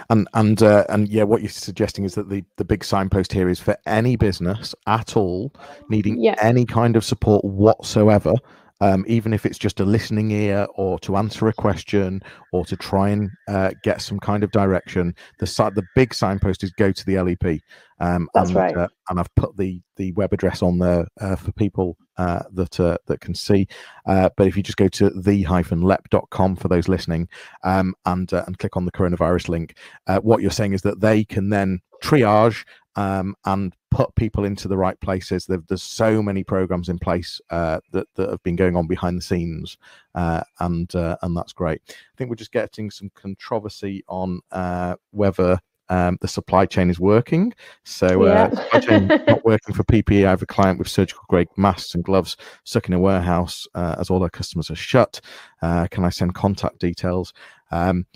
[0.09, 3.51] And and uh, and yeah, what you're suggesting is that the the big signpost here
[3.51, 5.53] is for any business at all
[5.91, 6.35] needing yeah.
[6.41, 8.33] any kind of support whatsoever
[8.81, 12.77] um, even if it's just a listening ear or to answer a question or to
[12.77, 15.15] try and uh, get some kind of direction.
[15.39, 17.61] The the big signpost is go to the LEP.
[17.99, 18.77] Um, That's and, right.
[18.77, 22.79] Uh, and I've put the the web address on there uh, for people uh, that
[22.79, 23.67] uh, that can see.
[24.07, 27.29] Uh, but if you just go to the-lep.com for those listening
[27.65, 29.77] um, and and click on the coronavirus link,
[30.23, 32.65] what you're saying is that they can then triage
[32.97, 35.47] um, and put people into the right places.
[35.47, 39.23] there's so many programs in place uh, that, that have been going on behind the
[39.23, 39.79] scenes,
[40.15, 41.81] uh, and uh, and that's great.
[41.89, 47.01] I think we're just getting some controversy on uh, whether um, the supply chain is
[47.01, 47.55] working.
[47.85, 48.51] So, uh, yeah.
[48.51, 50.27] supply chain not working for PPE.
[50.27, 53.97] I have a client with surgical grade masks and gloves stuck in a warehouse uh,
[53.99, 55.21] as all their customers are shut.
[55.63, 57.33] Uh, can I send contact details?
[57.73, 58.07] Um,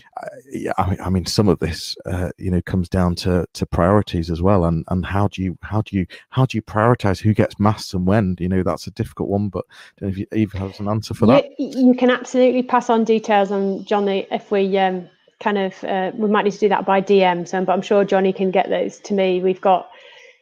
[0.79, 4.41] I, I, mean, some of this, uh, you know, comes down to to priorities as
[4.41, 7.59] well, and and how do you how do you how do you prioritize who gets
[7.59, 8.37] masks and when?
[8.39, 9.65] You know, that's a difficult one, but
[10.01, 11.47] if you, Eve has an answer for that.
[11.59, 15.09] You, you can absolutely pass on details on Johnny if we um,
[15.41, 17.49] kind of uh, we might need to do that by DM.
[17.49, 19.41] So, but I'm sure Johnny can get those to me.
[19.41, 19.91] We've got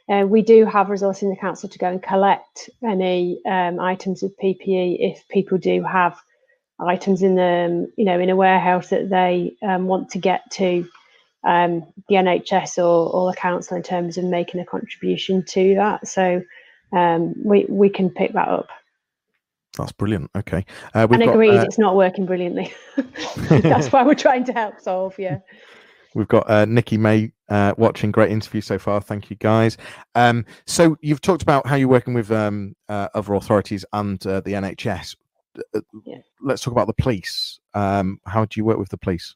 [0.08, 4.22] uh, we do have resources in the council to go and collect any um, items
[4.22, 6.18] of PPE if people do have
[6.80, 10.88] items in the you know in a warehouse that they um, want to get to
[11.44, 16.06] um, the NHS or, or the council in terms of making a contribution to that.
[16.06, 16.42] So
[16.92, 18.68] um, we we can pick that up.
[19.76, 20.30] That's brilliant.
[20.36, 20.64] Okay.
[20.94, 22.72] Uh, and agreed, got, uh, it's not working brilliantly.
[23.48, 25.18] That's why we're trying to help solve.
[25.18, 25.38] Yeah.
[26.14, 28.10] We've got uh, Nikki May uh, watching.
[28.10, 29.00] Great interview so far.
[29.00, 29.76] Thank you, guys.
[30.14, 34.40] Um, so you've talked about how you're working with um, uh, other authorities and uh,
[34.40, 35.14] the NHS.
[35.74, 36.18] Uh, yeah.
[36.40, 37.60] Let's talk about the police.
[37.74, 39.34] Um, how do you work with the police?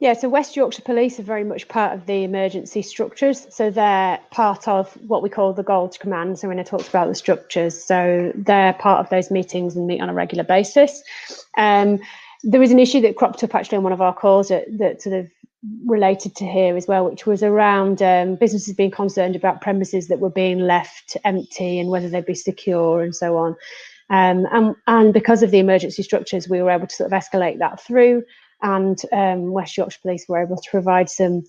[0.00, 3.48] Yeah, so West Yorkshire Police are very much part of the emergency structures.
[3.50, 6.38] So they're part of what we call the Gold Command.
[6.38, 10.00] So when I talked about the structures, so they're part of those meetings and meet
[10.00, 11.02] on a regular basis.
[11.56, 11.98] Um,
[12.44, 15.02] there was an issue that cropped up actually on one of our calls that, that
[15.02, 15.28] sort of
[15.84, 20.20] related to here as well, which was around um, businesses being concerned about premises that
[20.20, 23.56] were being left empty and whether they'd be secure and so on.
[24.10, 27.58] Um, and, and because of the emergency structures, we were able to sort of escalate
[27.58, 28.22] that through
[28.62, 31.42] and um, West Yorkshire Police were able to provide some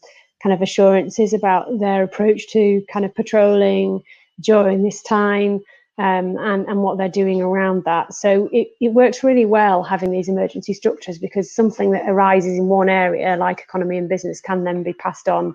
[0.43, 4.01] kind of assurances about their approach to kind of patrolling
[4.41, 5.59] during this time
[5.97, 8.13] um, and, and what they're doing around that.
[8.13, 12.67] So it, it works really well having these emergency structures because something that arises in
[12.67, 15.47] one area, like economy and business, can then be passed on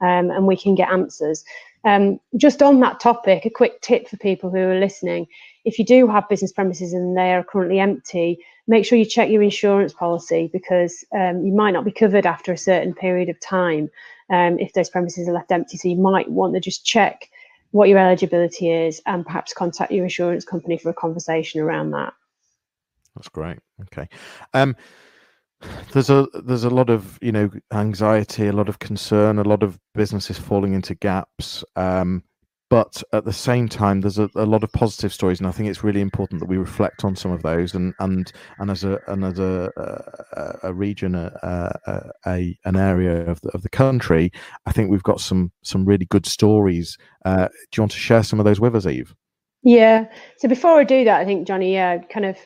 [0.00, 1.44] um, and we can get answers.
[1.84, 5.26] Um, just on that topic, a quick tip for people who are listening
[5.64, 9.30] if you do have business premises and they are currently empty, make sure you check
[9.30, 13.40] your insurance policy because um, you might not be covered after a certain period of
[13.40, 13.90] time
[14.30, 15.76] um, if those premises are left empty.
[15.76, 17.30] So you might want to just check
[17.70, 22.12] what your eligibility is and perhaps contact your insurance company for a conversation around that.
[23.16, 23.58] That's great.
[23.82, 24.08] Okay.
[24.52, 24.76] Um,
[25.92, 29.62] there's a there's a lot of you know anxiety, a lot of concern, a lot
[29.62, 31.64] of businesses falling into gaps.
[31.74, 32.22] Um,
[32.70, 35.68] but at the same time there's a, a, lot of positive stories and i think
[35.68, 38.98] it's really important that we reflect on some of those and and and as a
[39.08, 39.70] and as a
[40.32, 44.30] a, a region a, a, a, an area of the, of the country
[44.66, 48.22] i think we've got some some really good stories uh, do you want to share
[48.22, 49.14] some of those with us eve
[49.62, 50.06] yeah
[50.38, 52.36] so before i do that i think johnny yeah kind of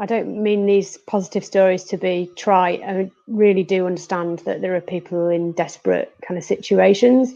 [0.00, 2.82] I don't mean these positive stories to be trite.
[2.82, 7.34] I really do understand that there are people in desperate kind of situations.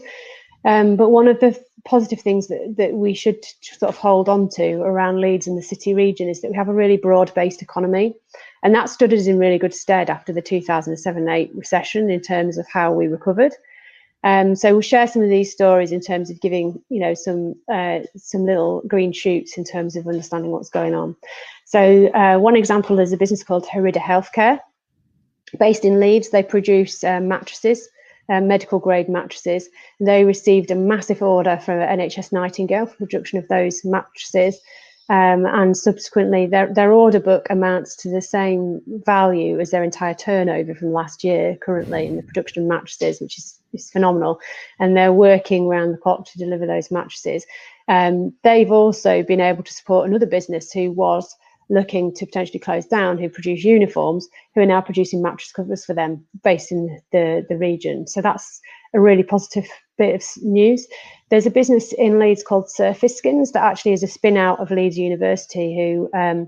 [0.65, 4.47] Um, but one of the positive things that, that we should sort of hold on
[4.49, 7.61] to around Leeds and the city region is that we have a really broad based
[7.61, 8.15] economy.
[8.63, 12.57] And that stood us in really good stead after the 2007 8 recession in terms
[12.57, 13.53] of how we recovered.
[14.23, 17.55] Um, so we'll share some of these stories in terms of giving, you know, some
[17.71, 21.17] uh, some little green shoots in terms of understanding what's going on.
[21.65, 24.59] So uh, one example is a business called Herida Healthcare,
[25.59, 26.29] based in Leeds.
[26.29, 27.89] They produce uh, mattresses,
[28.29, 29.69] uh, medical grade mattresses.
[29.99, 34.59] They received a massive order from NHS Nightingale for production of those mattresses.
[35.09, 40.13] Um, and subsequently, their, their order book amounts to the same value as their entire
[40.13, 44.39] turnover from last year currently in the production of mattresses, which is, is phenomenal.
[44.79, 47.45] And they're working around the clock to deliver those mattresses.
[47.89, 51.35] Um, they've also been able to support another business who was
[51.69, 55.93] looking to potentially close down, who produce uniforms, who are now producing mattress covers for
[55.93, 58.07] them based in the, the region.
[58.07, 58.61] So that's
[58.93, 60.87] a really positive bit of news.
[61.29, 64.71] There's a business in Leeds called Surface Skins that actually is a spin out of
[64.71, 66.47] Leeds University who um,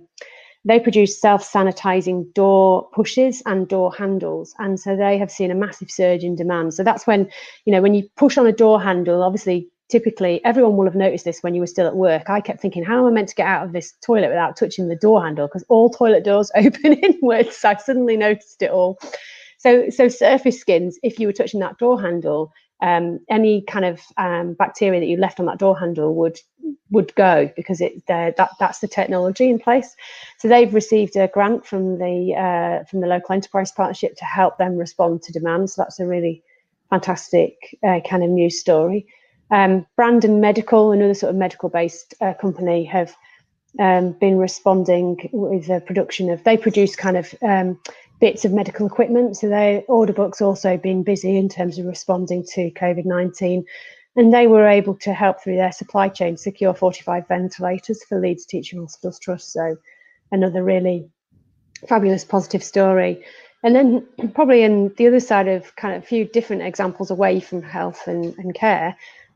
[0.66, 5.92] they produce self-sanitizing door pushes and door handles and so they have seen a massive
[5.92, 7.30] surge in demand so that's when
[7.66, 11.26] you know when you push on a door handle obviously typically everyone will have noticed
[11.26, 12.30] this when you were still at work.
[12.30, 14.88] I kept thinking, how am I meant to get out of this toilet without touching
[14.88, 15.48] the door handle?
[15.48, 17.58] Because all toilet doors open inwards.
[17.58, 19.00] So I suddenly noticed it all.
[19.58, 24.02] So, so surface skins, if you were touching that door handle, um, any kind of
[24.18, 26.40] um, bacteria that you left on that door handle would
[26.92, 29.96] would go because it that that's the technology in place.
[30.40, 34.58] So they've received a grant from the uh, from the local enterprise partnership to help
[34.58, 35.70] them respond to demand.
[35.70, 36.44] So that's a really
[36.90, 39.08] fantastic uh, kind of news story.
[39.52, 43.16] Um, Brandon Medical, another sort of medical based uh, company, have
[43.80, 47.80] um, been responding with the production of, they produce kind of um,
[48.20, 49.38] bits of medical equipment.
[49.38, 53.66] So their order book's also been busy in terms of responding to COVID 19.
[54.18, 58.46] And they were able to help through their supply chain secure 45 ventilators for Leeds
[58.46, 59.52] Teaching Hospitals Trust.
[59.52, 59.76] So
[60.32, 61.10] another really
[61.88, 63.26] fabulous positive story.
[63.64, 67.42] And then probably in the other side of kind of a few different examples away
[67.42, 68.96] from health and, and care,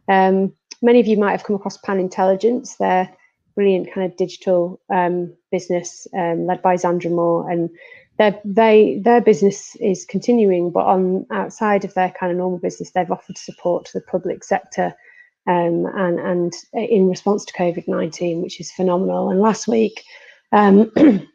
[0.09, 2.75] um, many of you might have come across Panintelligence.
[2.75, 3.09] They're
[3.55, 7.69] brilliant kind of digital um, business um, led by Zandra Moore, and
[8.17, 12.91] their they their business is continuing, but on outside of their kind of normal business,
[12.91, 14.93] they've offered support to the public sector.
[15.47, 19.29] Um, and and in response to COVID nineteen, which is phenomenal.
[19.29, 20.03] And last week,
[20.51, 20.85] um,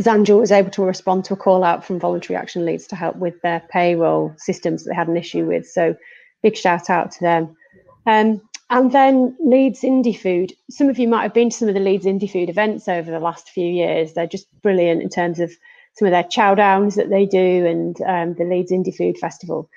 [0.00, 3.16] Zandra was able to respond to a call out from Voluntary Action Leeds to help
[3.16, 5.66] with their payroll systems that they had an issue with.
[5.66, 5.94] So,
[6.42, 7.56] big shout out to them.
[8.10, 10.52] Um, and then Leeds Indie Food.
[10.68, 13.08] Some of you might have been to some of the Leeds Indie Food events over
[13.08, 14.12] the last few years.
[14.12, 15.52] They're just brilliant in terms of
[15.94, 19.70] some of their chow downs that they do and um, the Leeds Indie Food Festival.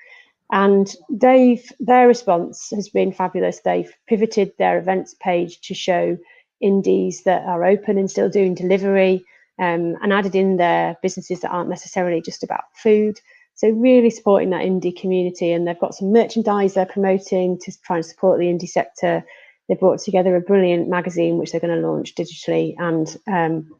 [0.50, 3.60] And they've their response has been fabulous.
[3.60, 6.18] They've pivoted their events page to show
[6.60, 9.24] indies that are open and still doing delivery,
[9.60, 13.20] um, and added in their businesses that aren't necessarily just about food.
[13.54, 17.96] So really supporting that indie community, and they've got some merchandise they're promoting to try
[17.96, 19.24] and support the indie sector.
[19.68, 23.70] They've brought together a brilliant magazine which they're going to launch digitally and um,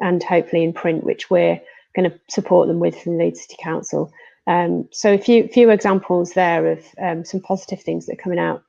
[0.00, 1.60] and hopefully in print, which we're
[1.96, 4.12] going to support them with from Leeds City Council.
[4.46, 8.38] Um, so a few few examples there of um, some positive things that are coming
[8.38, 8.62] out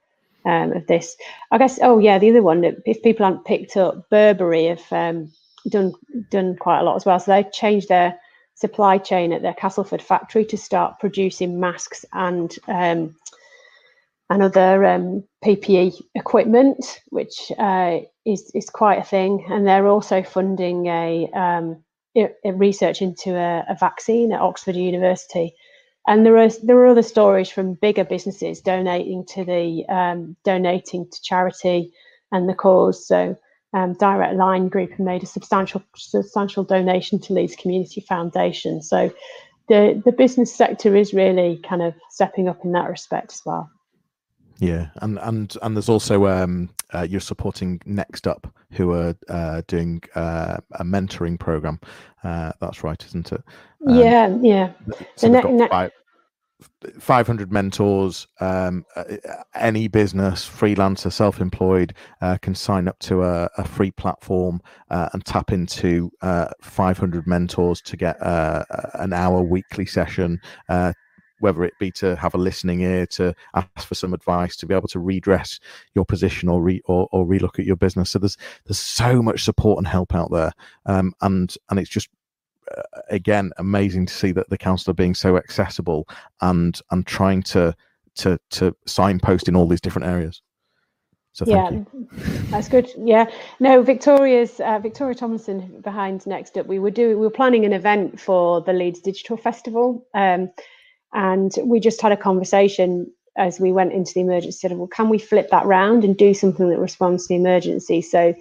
[0.45, 1.17] um, of this.
[1.51, 1.79] I guess.
[1.81, 2.61] Oh yeah, the other one.
[2.61, 5.31] That if people haven't picked up, Burberry have um,
[5.69, 5.93] done
[6.29, 7.19] done quite a lot as well.
[7.19, 8.17] So they've changed their
[8.55, 13.15] supply chain at their Castleford factory to start producing masks and um,
[14.29, 19.45] and other um, PPE equipment, which uh, is is quite a thing.
[19.49, 21.83] And they're also funding a, um,
[22.17, 25.53] a research into a, a, vaccine at Oxford University.
[26.07, 31.07] And there are there are other stories from bigger businesses donating to the um, donating
[31.11, 31.91] to charity
[32.31, 33.07] and the cause.
[33.07, 33.37] So
[33.75, 38.81] um, Direct Line Group have made a substantial substantial donation to Leeds Community Foundation.
[38.81, 39.13] So
[39.67, 43.69] the the business sector is really kind of stepping up in that respect as well.
[44.59, 49.61] Yeah, and and and there's also um, uh, you're supporting Next Up, who are uh,
[49.67, 51.81] doing uh, a mentoring program.
[52.23, 53.43] Uh, that's right, isn't it?
[53.85, 54.71] Um, yeah, yeah.
[55.17, 55.89] So the ne- ne-
[56.99, 59.03] 500 mentors um, uh,
[59.55, 65.25] any business freelancer self-employed uh, can sign up to a, a free platform uh, and
[65.25, 68.63] tap into uh, 500 mentors to get uh,
[68.93, 70.39] an hour weekly session
[70.69, 70.93] uh,
[71.39, 74.73] whether it be to have a listening ear to ask for some advice to be
[74.73, 75.59] able to redress
[75.93, 78.09] your position or re or, or relook at your business.
[78.09, 80.53] So there's there's so much support and help out there.
[80.85, 82.09] Um, and and it's just
[83.09, 86.07] again amazing to see that the council are being so accessible
[86.41, 87.75] and and trying to
[88.15, 90.41] to to signpost in all these different areas.
[91.33, 91.69] So yeah,
[92.49, 92.89] that's good.
[92.97, 96.65] Yeah, no, Victoria's uh, Victoria Tomlinson behind Next Up.
[96.65, 100.49] We were doing we were planning an event for the Leeds Digital Festival, um,
[101.13, 105.09] and we just had a conversation as we went into the emergency said, well, can
[105.09, 108.01] we flip that round and do something that responds to the emergency?
[108.01, 108.33] So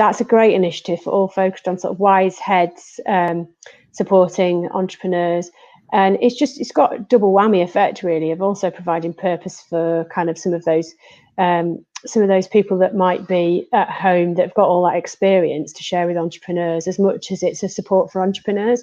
[0.00, 3.46] that's a great initiative, all focused on sort of wise heads um,
[3.92, 5.50] supporting entrepreneurs.
[5.92, 10.30] And it's just it's got double whammy effect really of also providing purpose for kind
[10.30, 10.94] of some of those
[11.36, 15.70] um, some of those people that might be at home that've got all that experience
[15.74, 18.82] to share with entrepreneurs as much as it's a support for entrepreneurs.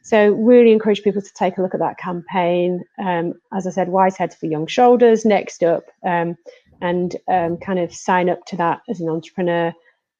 [0.00, 2.84] So really encourage people to take a look at that campaign.
[2.98, 6.38] Um, as I said, Wise Heads for Young Shoulders next up, um,
[6.80, 9.74] and um, kind of sign up to that as an entrepreneur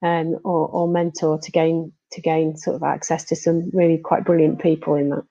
[0.04, 4.24] um, or, or mentor to gain to gain sort of access to some really quite
[4.24, 5.24] brilliant people in that.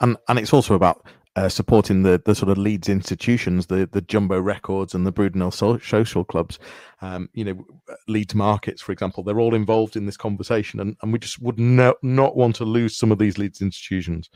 [0.00, 4.00] And and it's also about uh, supporting the the sort of Leeds institutions, the the
[4.00, 6.58] Jumbo Records and the Brudenell so- social clubs.
[7.00, 7.64] Um, you know,
[8.08, 11.58] Leeds markets, for example, they're all involved in this conversation, and, and we just would
[11.58, 14.30] no, not want to lose some of these Leeds institutions.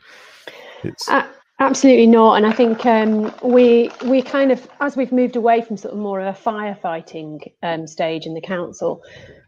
[0.84, 1.26] It's uh,
[1.60, 5.76] absolutely not, and I think um, we we kind of as we've moved away from
[5.76, 9.02] sort of more of a firefighting um, stage in the council,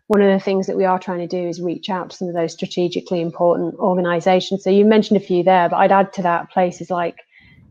[0.08, 2.28] one of the things that we are trying to do is reach out to some
[2.28, 4.64] of those strategically important organisations.
[4.64, 7.16] So you mentioned a few there, but I'd add to that places like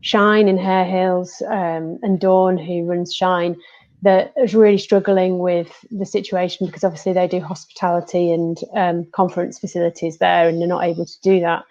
[0.00, 3.56] Shine in Harehills um, and Dawn, who runs Shine,
[4.02, 9.58] that is really struggling with the situation because obviously they do hospitality and um, conference
[9.58, 11.64] facilities there and they're not able to do that.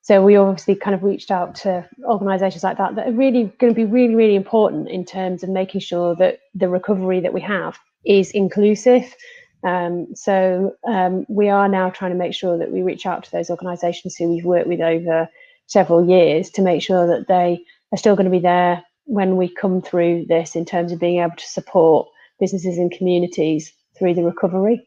[0.00, 3.74] So we obviously kind of reached out to organisations like that that are really going
[3.74, 7.42] to be really, really important in terms of making sure that the recovery that we
[7.42, 9.14] have is inclusive.
[9.62, 13.30] Um, so um, we are now trying to make sure that we reach out to
[13.30, 15.28] those organisations who we've worked with over
[15.66, 19.48] several years to make sure that they are still going to be there when we
[19.48, 22.08] come through this in terms of being able to support
[22.38, 24.86] businesses and communities through the recovery.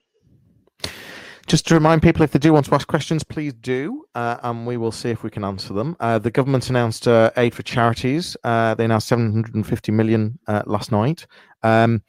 [1.45, 4.65] Just to remind people, if they do want to ask questions, please do, uh, and
[4.65, 5.95] we will see if we can answer them.
[5.99, 8.37] Uh, the government announced uh, aid for charities.
[8.45, 11.27] Uh, they announced 750 million uh, last night.
[11.61, 12.01] Um,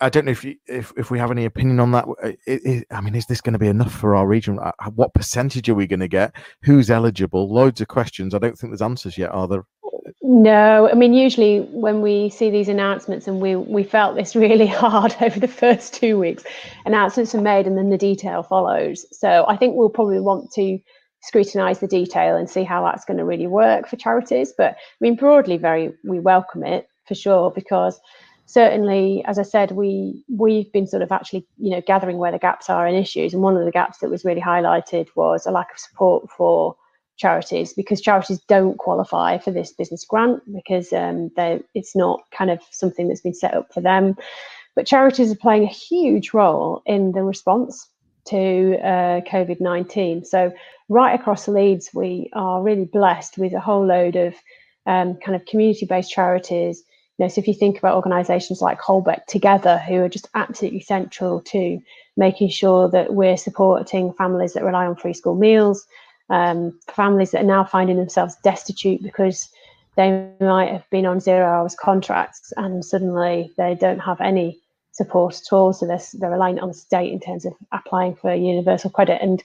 [0.00, 2.06] I don't know if, you, if if we have any opinion on that.
[2.22, 4.58] It, it, I mean, is this going to be enough for our region?
[4.58, 6.34] Uh, what percentage are we going to get?
[6.62, 7.52] Who's eligible?
[7.52, 8.34] Loads of questions.
[8.34, 9.64] I don't think there's answers yet, are there?
[10.20, 14.66] No, I mean usually when we see these announcements, and we we felt this really
[14.66, 16.44] hard over the first two weeks.
[16.84, 19.04] Announcements are made, and then the detail follows.
[19.10, 20.78] So I think we'll probably want to
[21.22, 24.52] scrutinise the detail and see how that's going to really work for charities.
[24.56, 28.00] But I mean broadly, very we welcome it for sure because
[28.46, 32.38] certainly, as I said, we we've been sort of actually you know gathering where the
[32.38, 35.50] gaps are and issues, and one of the gaps that was really highlighted was a
[35.50, 36.76] lack of support for
[37.16, 41.30] charities because charities don't qualify for this business grant because um,
[41.74, 44.16] it's not kind of something that's been set up for them.
[44.74, 47.88] But charities are playing a huge role in the response
[48.26, 50.24] to uh, COVID 19.
[50.24, 50.52] So,
[50.88, 54.34] right across Leeds, we are really blessed with a whole load of
[54.86, 56.82] um, kind of community based charities.
[57.18, 60.80] You know, so if you think about organisations like Holbeck Together, who are just absolutely
[60.80, 61.80] central to
[62.16, 65.86] making sure that we're supporting families that rely on free school meals,
[66.30, 69.50] um, families that are now finding themselves destitute because
[69.96, 74.58] they might have been on zero hours contracts and suddenly they don't have any
[74.92, 75.72] support at all.
[75.72, 79.20] So they're, they're on the state in terms of applying for universal credit.
[79.20, 79.42] And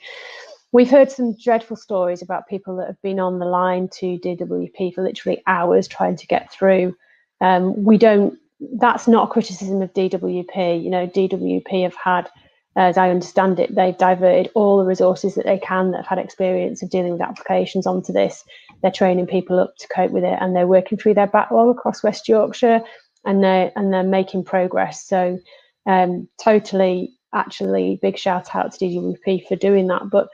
[0.71, 4.93] we've heard some dreadful stories about people that have been on the line to DWP
[4.93, 6.95] for literally hours trying to get through.
[7.41, 8.37] Um, we don't,
[8.79, 10.83] that's not a criticism of DWP.
[10.83, 12.29] You know, DWP have had
[12.77, 16.19] as I understand it, they've diverted all the resources that they can that have had
[16.19, 18.43] experience of dealing with applications onto this.
[18.81, 22.03] They're training people up to cope with it, and they're working through their backlog across
[22.03, 22.81] West Yorkshire,
[23.25, 25.03] and they're and they're making progress.
[25.03, 25.39] So,
[25.87, 30.11] um, totally, actually, big shout out to DWP for doing that.
[30.11, 30.27] But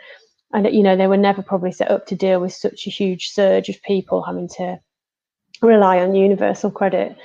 [0.52, 3.30] and you know they were never probably set up to deal with such a huge
[3.30, 4.82] surge of people having to
[5.68, 7.16] rely on universal credit.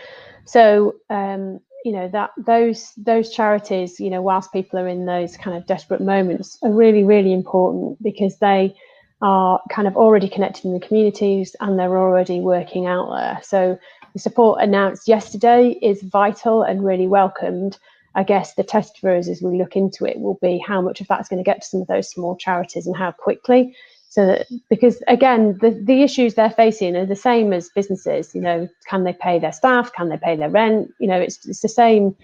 [0.44, 5.36] So um, you know that those those charities you know whilst people are in those
[5.36, 8.74] kind of desperate moments are really really important because they
[9.20, 13.40] are kind of already connected in the communities and they're already working out there.
[13.42, 13.78] So
[14.12, 17.78] the support announced yesterday is vital and really welcomed.
[18.14, 21.00] I guess the test for us as we look into it will be how much
[21.00, 23.74] of that's going to get to some of those small charities and how quickly
[24.08, 28.40] so that because again the, the issues they're facing are the same as businesses you
[28.40, 31.60] know can they pay their staff can they pay their rent you know it's, it's
[31.60, 32.16] the same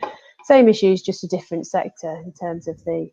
[0.44, 3.10] same issues just a different sector in terms of the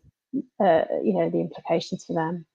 [0.60, 2.46] uh, you know the implications for them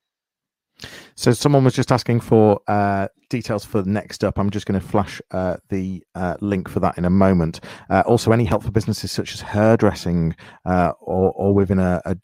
[1.16, 4.38] so someone was just asking for uh, details for next up.
[4.38, 7.62] I'm just going to flash uh, the uh, link for that in a moment.
[7.90, 12.16] Uh, also, any help for businesses such as hairdressing uh, or, or within a, a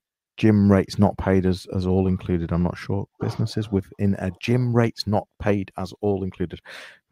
[0.44, 2.52] gym rates not paid as, as all included.
[2.52, 3.08] I'm not sure.
[3.22, 6.60] Businesses within a gym rates not paid as all included.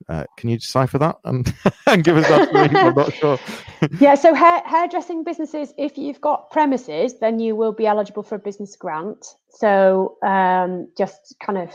[0.09, 1.53] Uh, can you decipher that and,
[1.87, 2.53] and give us that?
[2.53, 3.39] I'm not sure.
[4.01, 8.35] yeah, so hair, hairdressing businesses, if you've got premises, then you will be eligible for
[8.35, 9.25] a business grant.
[9.47, 11.73] So um, just kind of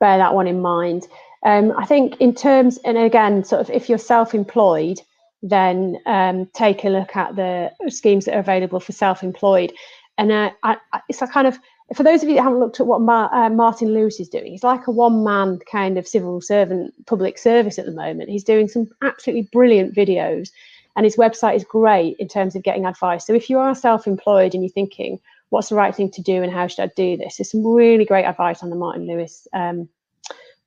[0.00, 1.06] bear that one in mind.
[1.42, 5.00] Um, I think in terms, and again, sort of if you're self-employed,
[5.42, 9.72] then um, take a look at the schemes that are available for self-employed.
[10.18, 10.76] And uh, I,
[11.08, 11.58] it's a kind of
[11.94, 14.62] for those of you that haven't looked at what uh, Martin Lewis is doing, he's
[14.62, 18.28] like a one-man kind of civil servant, public service at the moment.
[18.28, 20.50] He's doing some absolutely brilliant videos,
[20.96, 23.26] and his website is great in terms of getting advice.
[23.26, 26.52] So if you are self-employed and you're thinking, what's the right thing to do and
[26.52, 27.38] how should I do this?
[27.38, 29.88] There's some really great advice on the Martin Lewis um,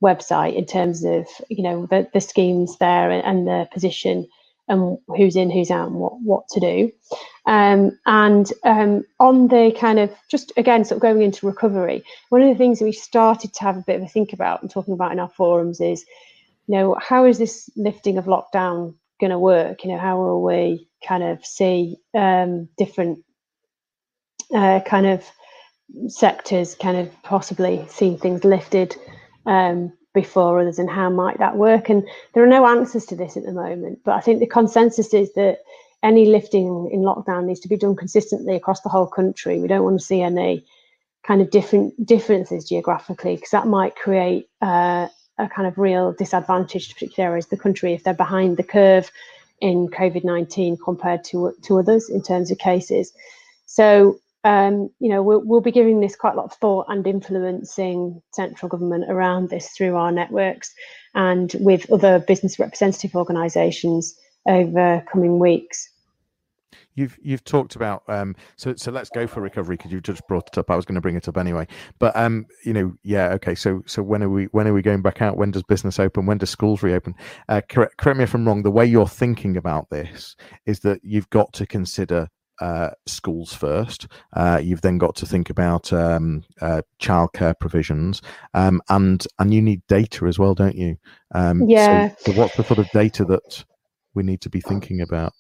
[0.02, 4.28] website in terms of you know the, the schemes there and, and the position
[4.72, 6.92] and who's in, who's out, and what what to do.
[7.46, 12.42] Um, and um, on the kind of just again, sort of going into recovery, one
[12.42, 14.72] of the things that we started to have a bit of a think about and
[14.72, 16.06] talking about in our forums is,
[16.68, 19.84] you know, how is this lifting of lockdown going to work?
[19.84, 23.20] You know, how will we kind of see um, different
[24.54, 25.26] uh, kind of
[26.08, 28.96] sectors kind of possibly seeing things lifted
[29.46, 31.90] um, before others and how might that work?
[31.90, 35.14] And there are no answers to this at the moment but i think the consensus
[35.14, 35.60] is that
[36.04, 39.60] any lifting in lockdown needs to be done consistently across the whole country.
[39.60, 40.66] We don't want to see any
[41.24, 45.08] kind of different differences geographically because that might create uh,
[45.38, 48.64] a kind of real disadvantage to particular areas of the country if they're behind the
[48.64, 49.12] curve
[49.60, 53.14] in covid-19 compared to to others in terms of cases.
[53.68, 57.06] So um, you know, we'll, we'll be giving this quite a lot of thought and
[57.06, 60.74] influencing central government around this through our networks
[61.14, 64.16] and with other business representative organisations
[64.48, 65.90] over coming weeks.
[66.96, 70.50] You've you've talked about um, so so let's go for recovery because you've just brought
[70.52, 70.70] it up.
[70.70, 71.66] I was going to bring it up anyway,
[72.00, 73.56] but um, you know, yeah, okay.
[73.56, 75.38] So so when are we when are we going back out?
[75.38, 76.26] When does business open?
[76.26, 77.16] When does schools reopen?
[77.48, 78.64] Uh, correct, correct me if I'm wrong.
[78.64, 80.36] The way you're thinking about this
[80.66, 82.28] is that you've got to consider
[82.62, 84.08] uh, schools first.
[84.34, 88.22] Uh, you've then got to think about um, uh, childcare provisions,
[88.54, 90.98] um, and and you need data as well, don't you?
[91.34, 92.10] Um, yeah.
[92.20, 93.66] So, so, what's the sort of data that
[94.14, 95.34] we need to be thinking about?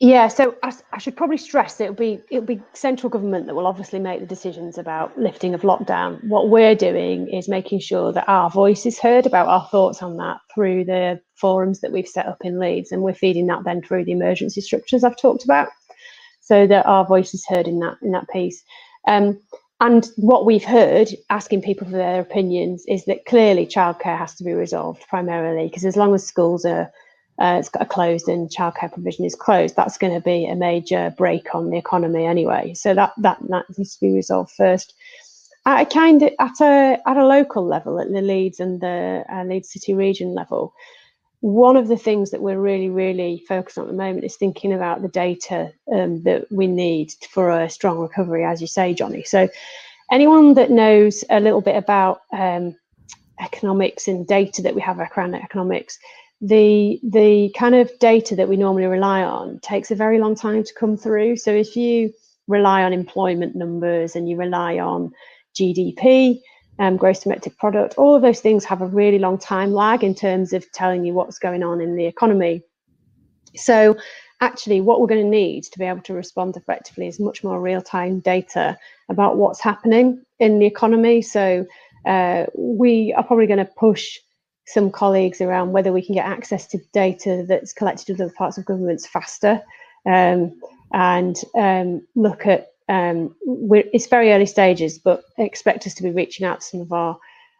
[0.00, 3.66] Yeah, so I, I, should probably stress it'll be it'll be central government that will
[3.66, 6.22] obviously make the decisions about lifting of lockdown.
[6.28, 10.16] What we're doing is making sure that our voice is heard about our thoughts on
[10.18, 13.82] that through the forums that we've set up in Leeds, and we're feeding that then
[13.82, 15.66] through the emergency structures I've talked about
[16.48, 18.64] so that our voice is heard in that in that piece.
[19.06, 19.38] Um,
[19.80, 24.44] and what we've heard, asking people for their opinions, is that clearly childcare has to
[24.44, 26.90] be resolved primarily because as long as schools are
[27.38, 31.54] uh, are closed and childcare provision is closed, that's going to be a major break
[31.54, 32.72] on the economy anyway.
[32.74, 34.94] So that that, that needs to be resolved first.
[35.66, 39.22] At a kind of, at a at a local level, at the Leeds and the
[39.30, 40.72] uh, Leeds City region level,
[41.40, 44.72] one of the things that we're really, really focused on at the moment is thinking
[44.72, 49.22] about the data um, that we need for a strong recovery, as you say, Johnny.
[49.22, 49.48] So,
[50.10, 52.74] anyone that knows a little bit about um,
[53.40, 55.98] economics and data that we have around economics,
[56.40, 60.64] the the kind of data that we normally rely on takes a very long time
[60.64, 61.36] to come through.
[61.36, 62.12] So, if you
[62.48, 65.12] rely on employment numbers and you rely on
[65.54, 66.40] GDP,
[66.78, 70.14] um, gross domestic product, all of those things have a really long time lag in
[70.14, 72.62] terms of telling you what's going on in the economy.
[73.56, 73.96] So
[74.40, 77.60] actually what we're going to need to be able to respond effectively is much more
[77.60, 81.22] real-time data about what's happening in the economy.
[81.22, 81.66] So
[82.06, 84.18] uh, we are probably going to push
[84.66, 88.58] some colleagues around whether we can get access to data that's collected in other parts
[88.58, 89.62] of governments faster
[90.06, 90.60] um,
[90.92, 96.46] and um, look at um, it's very early stages, but expect us to be reaching
[96.46, 97.18] out to some of our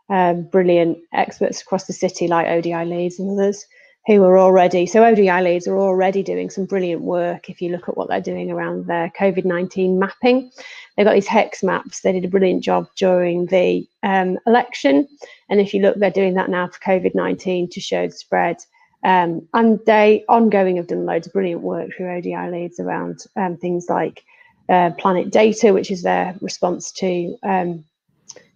[0.08, 3.64] um, brilliant experts across the city, like ODI Leeds and others,
[4.06, 7.50] who are already so ODI Leeds are already doing some brilliant work.
[7.50, 10.50] If you look at what they're doing around their COVID nineteen mapping,
[10.96, 12.00] they've got these hex maps.
[12.00, 15.06] They did a brilliant job during the um, election,
[15.50, 18.56] and if you look, they're doing that now for COVID nineteen to show the spread.
[19.04, 23.56] Um, and they ongoing have done loads of brilliant work through ODI Leeds around um,
[23.56, 24.24] things like
[24.68, 27.84] uh, Planet Data, which is their response to um,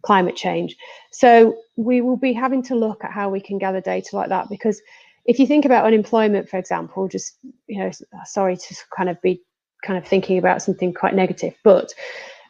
[0.02, 0.76] climate change.
[1.10, 4.48] So we will be having to look at how we can gather data like that
[4.48, 4.80] because
[5.24, 7.90] if you think about unemployment, for example, just you know,
[8.24, 9.40] sorry to kind of be
[9.84, 11.92] kind of thinking about something quite negative, but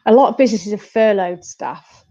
[0.07, 2.05] a lot of businesses have furloughed staff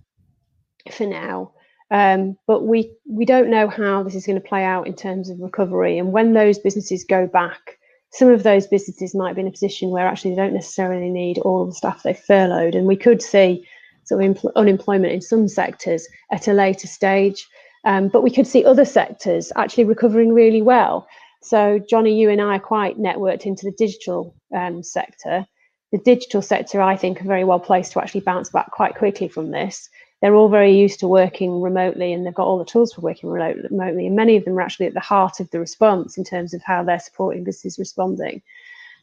[0.92, 1.52] for now.
[1.90, 5.30] Um, but we we don't know how this is going to play out in terms
[5.30, 7.80] of recovery, and when those businesses go back
[8.14, 11.40] some of those businesses might be in a position where actually they don't necessarily need
[11.40, 12.76] all the staff they've furloughed.
[12.76, 13.66] And we could see
[14.04, 17.48] sort of unemployment in some sectors at a later stage.
[17.86, 21.08] Um, but we could see other sectors actually recovering really well.
[21.42, 25.46] So, Johnny, you and I are quite networked into the digital um, sector.
[25.92, 29.28] The digital sector, I think, are very well placed to actually bounce back quite quickly
[29.28, 29.90] from this.
[30.22, 33.30] They're all very used to working remotely and they've got all the tools for working
[33.30, 34.08] remotely.
[34.08, 36.62] And many of them are actually at the heart of the response in terms of
[36.62, 38.42] how they're supporting businesses responding.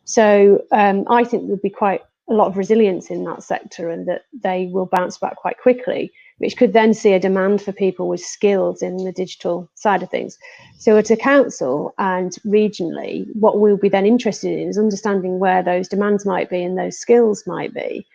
[0.05, 4.07] So, um, I think there'd be quite a lot of resilience in that sector and
[4.07, 8.09] that they will bounce back quite quickly which could then see a demand for people
[8.09, 10.39] with skills in the digital side of things.
[10.79, 15.63] So, at a council and regionally, what we'll be then interested in is understanding where
[15.63, 18.07] those demands might be and those skills might be,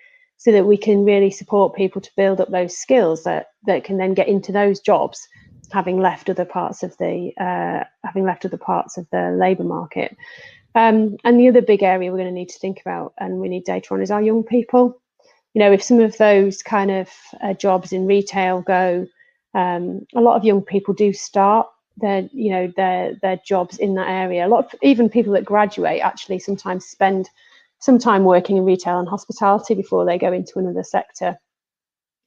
[0.44, 3.98] so that we can really support people to build up those skills that, that can
[3.98, 5.26] then get into those jobs,
[5.72, 10.16] having left other parts of the uh, having left other parts of the labour market.
[10.76, 13.48] Um, and the other big area we're going to need to think about and we
[13.48, 15.00] need data on is our young people
[15.54, 17.10] you know, if some of those kind of
[17.41, 19.08] uh, jobs in retail go,
[19.54, 21.68] um, a lot of young people do start
[21.98, 24.46] their, you know, their their jobs in that area.
[24.46, 27.30] A lot of even people that graduate actually sometimes spend
[27.84, 31.38] some time working in retail and hospitality before they go into another sector.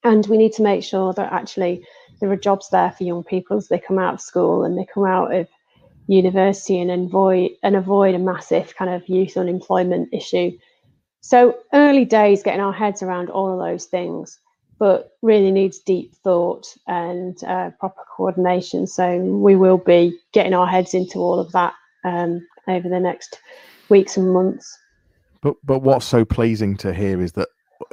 [0.05, 1.85] And we need to make sure that actually
[2.21, 4.87] there are jobs there for young people as they come out of school and they
[4.93, 5.49] come out of
[6.07, 10.53] university and avoid and avoid a massive kind of youth unemployment issue
[11.27, 14.39] so early days getting our heads around all of those things,
[14.79, 18.87] but really needs deep thought and uh, proper coordination.
[18.87, 23.41] So we will be getting our heads into all of that um, over the next
[23.89, 24.79] weeks and months.
[25.47, 27.49] But but what's so pleasing to hear is that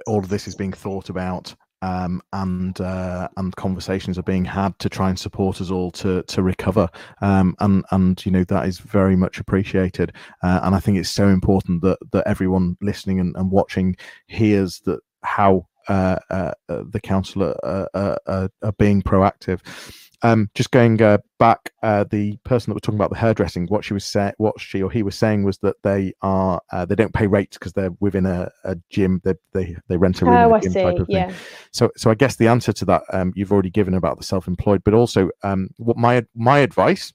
[0.07, 4.79] all of this is being thought about um, and uh, and conversations are being had
[4.79, 6.89] to try and support us all to to recover.
[7.21, 10.13] Um, and and you know that is very much appreciated.
[10.41, 14.79] Uh, and I think it's so important that that everyone listening and, and watching hears
[14.85, 19.59] that how uh, uh, uh the council are, are, are, being proactive
[20.23, 23.83] um, just going uh, back, uh, the person that was talking about the hairdressing, what
[23.83, 26.95] she was saying, what she or he was saying was that they are uh, they
[26.95, 29.21] don't pay rates because they're within a, a gym.
[29.25, 30.35] They, they they rent a room.
[30.35, 30.97] Oh, I see.
[31.09, 31.33] Yeah.
[31.71, 34.83] So so I guess the answer to that um, you've already given about the self-employed,
[34.85, 37.13] but also um, what my my advice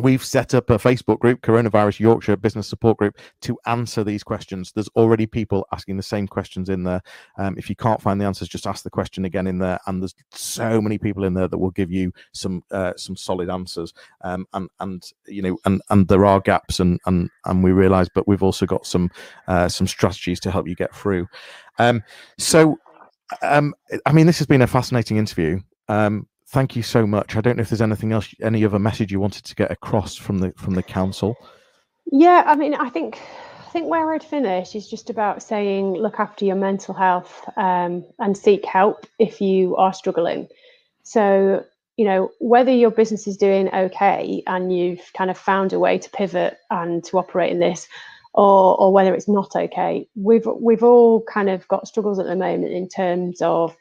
[0.00, 4.72] We've set up a Facebook group, Coronavirus Yorkshire Business Support Group, to answer these questions.
[4.72, 7.02] There's already people asking the same questions in there.
[7.36, 9.78] Um, if you can't find the answers, just ask the question again in there.
[9.86, 13.50] And there's so many people in there that will give you some uh, some solid
[13.50, 13.92] answers.
[14.22, 18.08] Um, and and you know, and and there are gaps, and and and we realise,
[18.14, 19.10] but we've also got some
[19.48, 21.26] uh, some strategies to help you get through.
[21.78, 22.02] Um,
[22.38, 22.78] so,
[23.42, 23.74] um,
[24.06, 25.60] I mean, this has been a fascinating interview.
[25.88, 27.36] Um, thank you so much.
[27.36, 30.16] I don't know if there's anything else, any other message you wanted to get across
[30.16, 31.36] from the from the council.
[32.12, 33.20] Yeah, I mean, I think
[33.66, 38.04] I think where I'd finish is just about saying look after your mental health um,
[38.18, 40.48] and seek help if you are struggling.
[41.04, 41.64] So
[41.96, 45.98] you know whether your business is doing okay and you've kind of found a way
[45.98, 47.88] to pivot and to operate in this
[48.32, 52.36] or or whether it's not okay we've we've all kind of got struggles at the
[52.36, 53.76] moment in terms of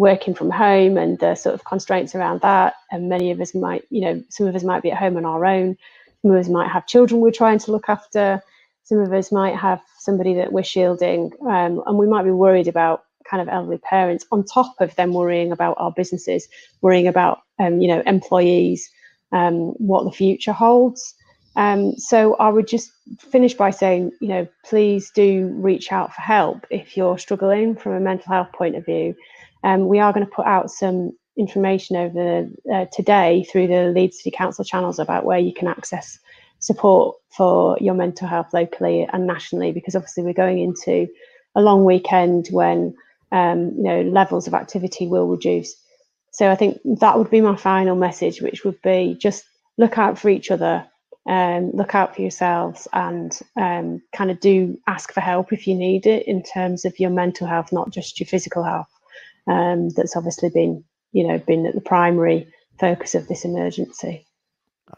[0.00, 2.74] working from home and the sort of constraints around that.
[2.90, 5.26] And many of us might, you know, some of us might be at home on
[5.26, 5.76] our own.
[6.22, 8.42] Some of us might have children we're trying to look after.
[8.84, 12.66] Some of us might have somebody that we're shielding, um, and we might be worried
[12.66, 16.48] about kind of elderly parents on top of them worrying about our businesses,
[16.80, 18.90] worrying about um, you know employees,
[19.32, 21.14] um, what the future holds.
[21.56, 26.22] Um, so I would just finish by saying, you know, please do reach out for
[26.22, 29.14] help if you're struggling from a mental health point of view.
[29.64, 34.18] Um, we are going to put out some information over uh, today through the Leeds
[34.18, 36.18] City Council channels about where you can access
[36.60, 41.08] support for your mental health locally and nationally, because obviously we're going into
[41.54, 42.94] a long weekend when
[43.32, 45.74] um, you know levels of activity will reduce.
[46.32, 49.44] So I think that would be my final message, which would be just
[49.78, 50.86] look out for each other,
[51.26, 55.74] um, look out for yourselves, and um, kind of do ask for help if you
[55.74, 58.88] need it in terms of your mental health, not just your physical health
[59.46, 62.46] um, that's obviously been, you know, been at the primary
[62.78, 64.26] focus of this emergency.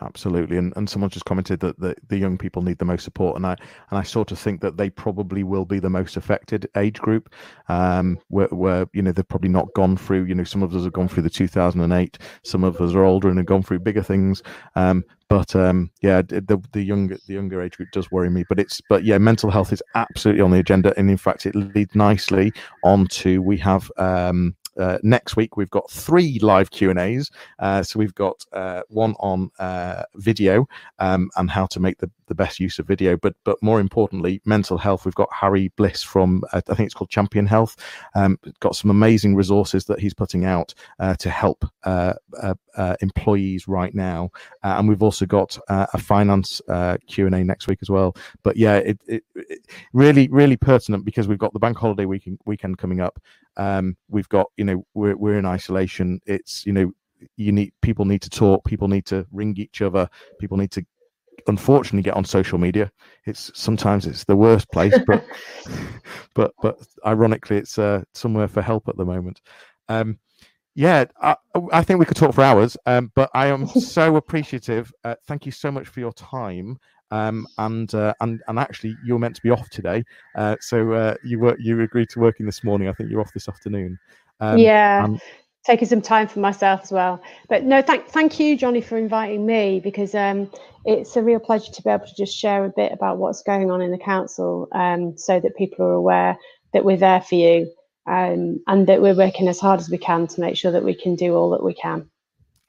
[0.00, 3.36] Absolutely, and and someone just commented that the, the young people need the most support,
[3.36, 3.52] and I
[3.90, 7.30] and I sort of think that they probably will be the most affected age group,
[7.68, 10.24] um, where, where you know they've probably not gone through.
[10.24, 13.28] You know, some of us have gone through the 2008, some of us are older
[13.28, 14.42] and have gone through bigger things.
[14.76, 18.44] Um, but um, yeah, the the younger the younger age group does worry me.
[18.46, 21.54] But it's but yeah, mental health is absolutely on the agenda, and in fact, it
[21.54, 22.52] leads nicely
[22.84, 27.30] on to we have um, uh, next week we've got three live Q and A's.
[27.58, 30.68] Uh, so we've got uh, one on uh, video
[30.98, 33.16] um, and how to make the, the best use of video.
[33.16, 35.04] But but more importantly, mental health.
[35.04, 37.76] We've got Harry Bliss from uh, I think it's called Champion Health.
[38.14, 43.68] Um, got some amazing resources that he's putting out uh, to help uh, uh, employees
[43.68, 44.30] right now,
[44.62, 46.60] and we've also got a finance
[47.06, 48.16] Q and A next week as well.
[48.42, 49.58] But yeah, it, it, it,
[49.92, 53.20] really really pertinent because we've got the bank holiday weekend weekend coming up.
[53.58, 56.20] Um, we've got you know we're we're in isolation.
[56.26, 56.92] It's you know
[57.36, 60.08] you need people need to talk people need to ring each other
[60.38, 60.84] people need to
[61.48, 62.90] unfortunately get on social media
[63.26, 65.24] it's sometimes it's the worst place but
[66.34, 69.40] but but ironically it's uh, somewhere for help at the moment
[69.88, 70.18] um
[70.74, 71.36] yeah I,
[71.72, 75.46] I think we could talk for hours um but i am so appreciative uh, thank
[75.46, 76.78] you so much for your time
[77.12, 80.02] um, and uh, and and actually you're meant to be off today,
[80.34, 82.88] uh, so uh, you were you agreed to working this morning.
[82.88, 83.98] I think you're off this afternoon.
[84.40, 85.20] Um, yeah, and,
[85.64, 87.20] taking some time for myself as well.
[87.48, 90.50] But no, thank thank you, Johnny, for inviting me because um,
[90.84, 93.70] it's a real pleasure to be able to just share a bit about what's going
[93.70, 96.38] on in the council, um, so that people are aware
[96.72, 97.70] that we're there for you
[98.06, 100.94] um, and that we're working as hard as we can to make sure that we
[100.94, 102.08] can do all that we can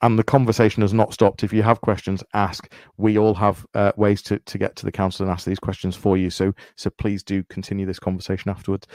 [0.03, 1.43] and the conversation has not stopped.
[1.43, 2.71] If you have questions, ask.
[2.97, 5.95] We all have uh, ways to, to get to the council and ask these questions
[5.95, 6.29] for you.
[6.29, 8.85] So so please do continue this conversation afterwards.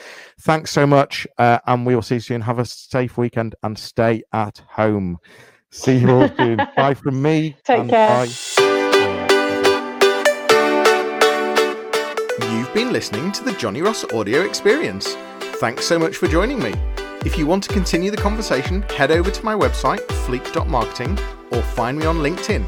[0.43, 2.43] Thanks so much, uh, and we will see you soon.
[2.43, 5.19] Have a safe weekend and stay at home.
[5.71, 6.59] See you all soon.
[6.77, 7.57] bye from me.
[7.65, 8.09] Take care.
[8.09, 8.29] Bye.
[12.53, 15.15] You've been listening to the Johnny Ross audio experience.
[15.57, 16.75] Thanks so much for joining me.
[17.25, 21.19] If you want to continue the conversation, head over to my website, fleek.marketing,
[21.51, 22.65] or find me on LinkedIn.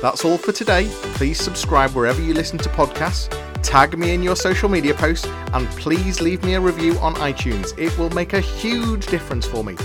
[0.00, 0.88] That's all for today.
[1.14, 3.28] Please subscribe wherever you listen to podcasts,
[3.62, 7.78] tag me in your social media posts, and please leave me a review on iTunes.
[7.78, 9.76] It will make a huge difference for me.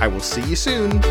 [0.00, 1.02] I will see you soon.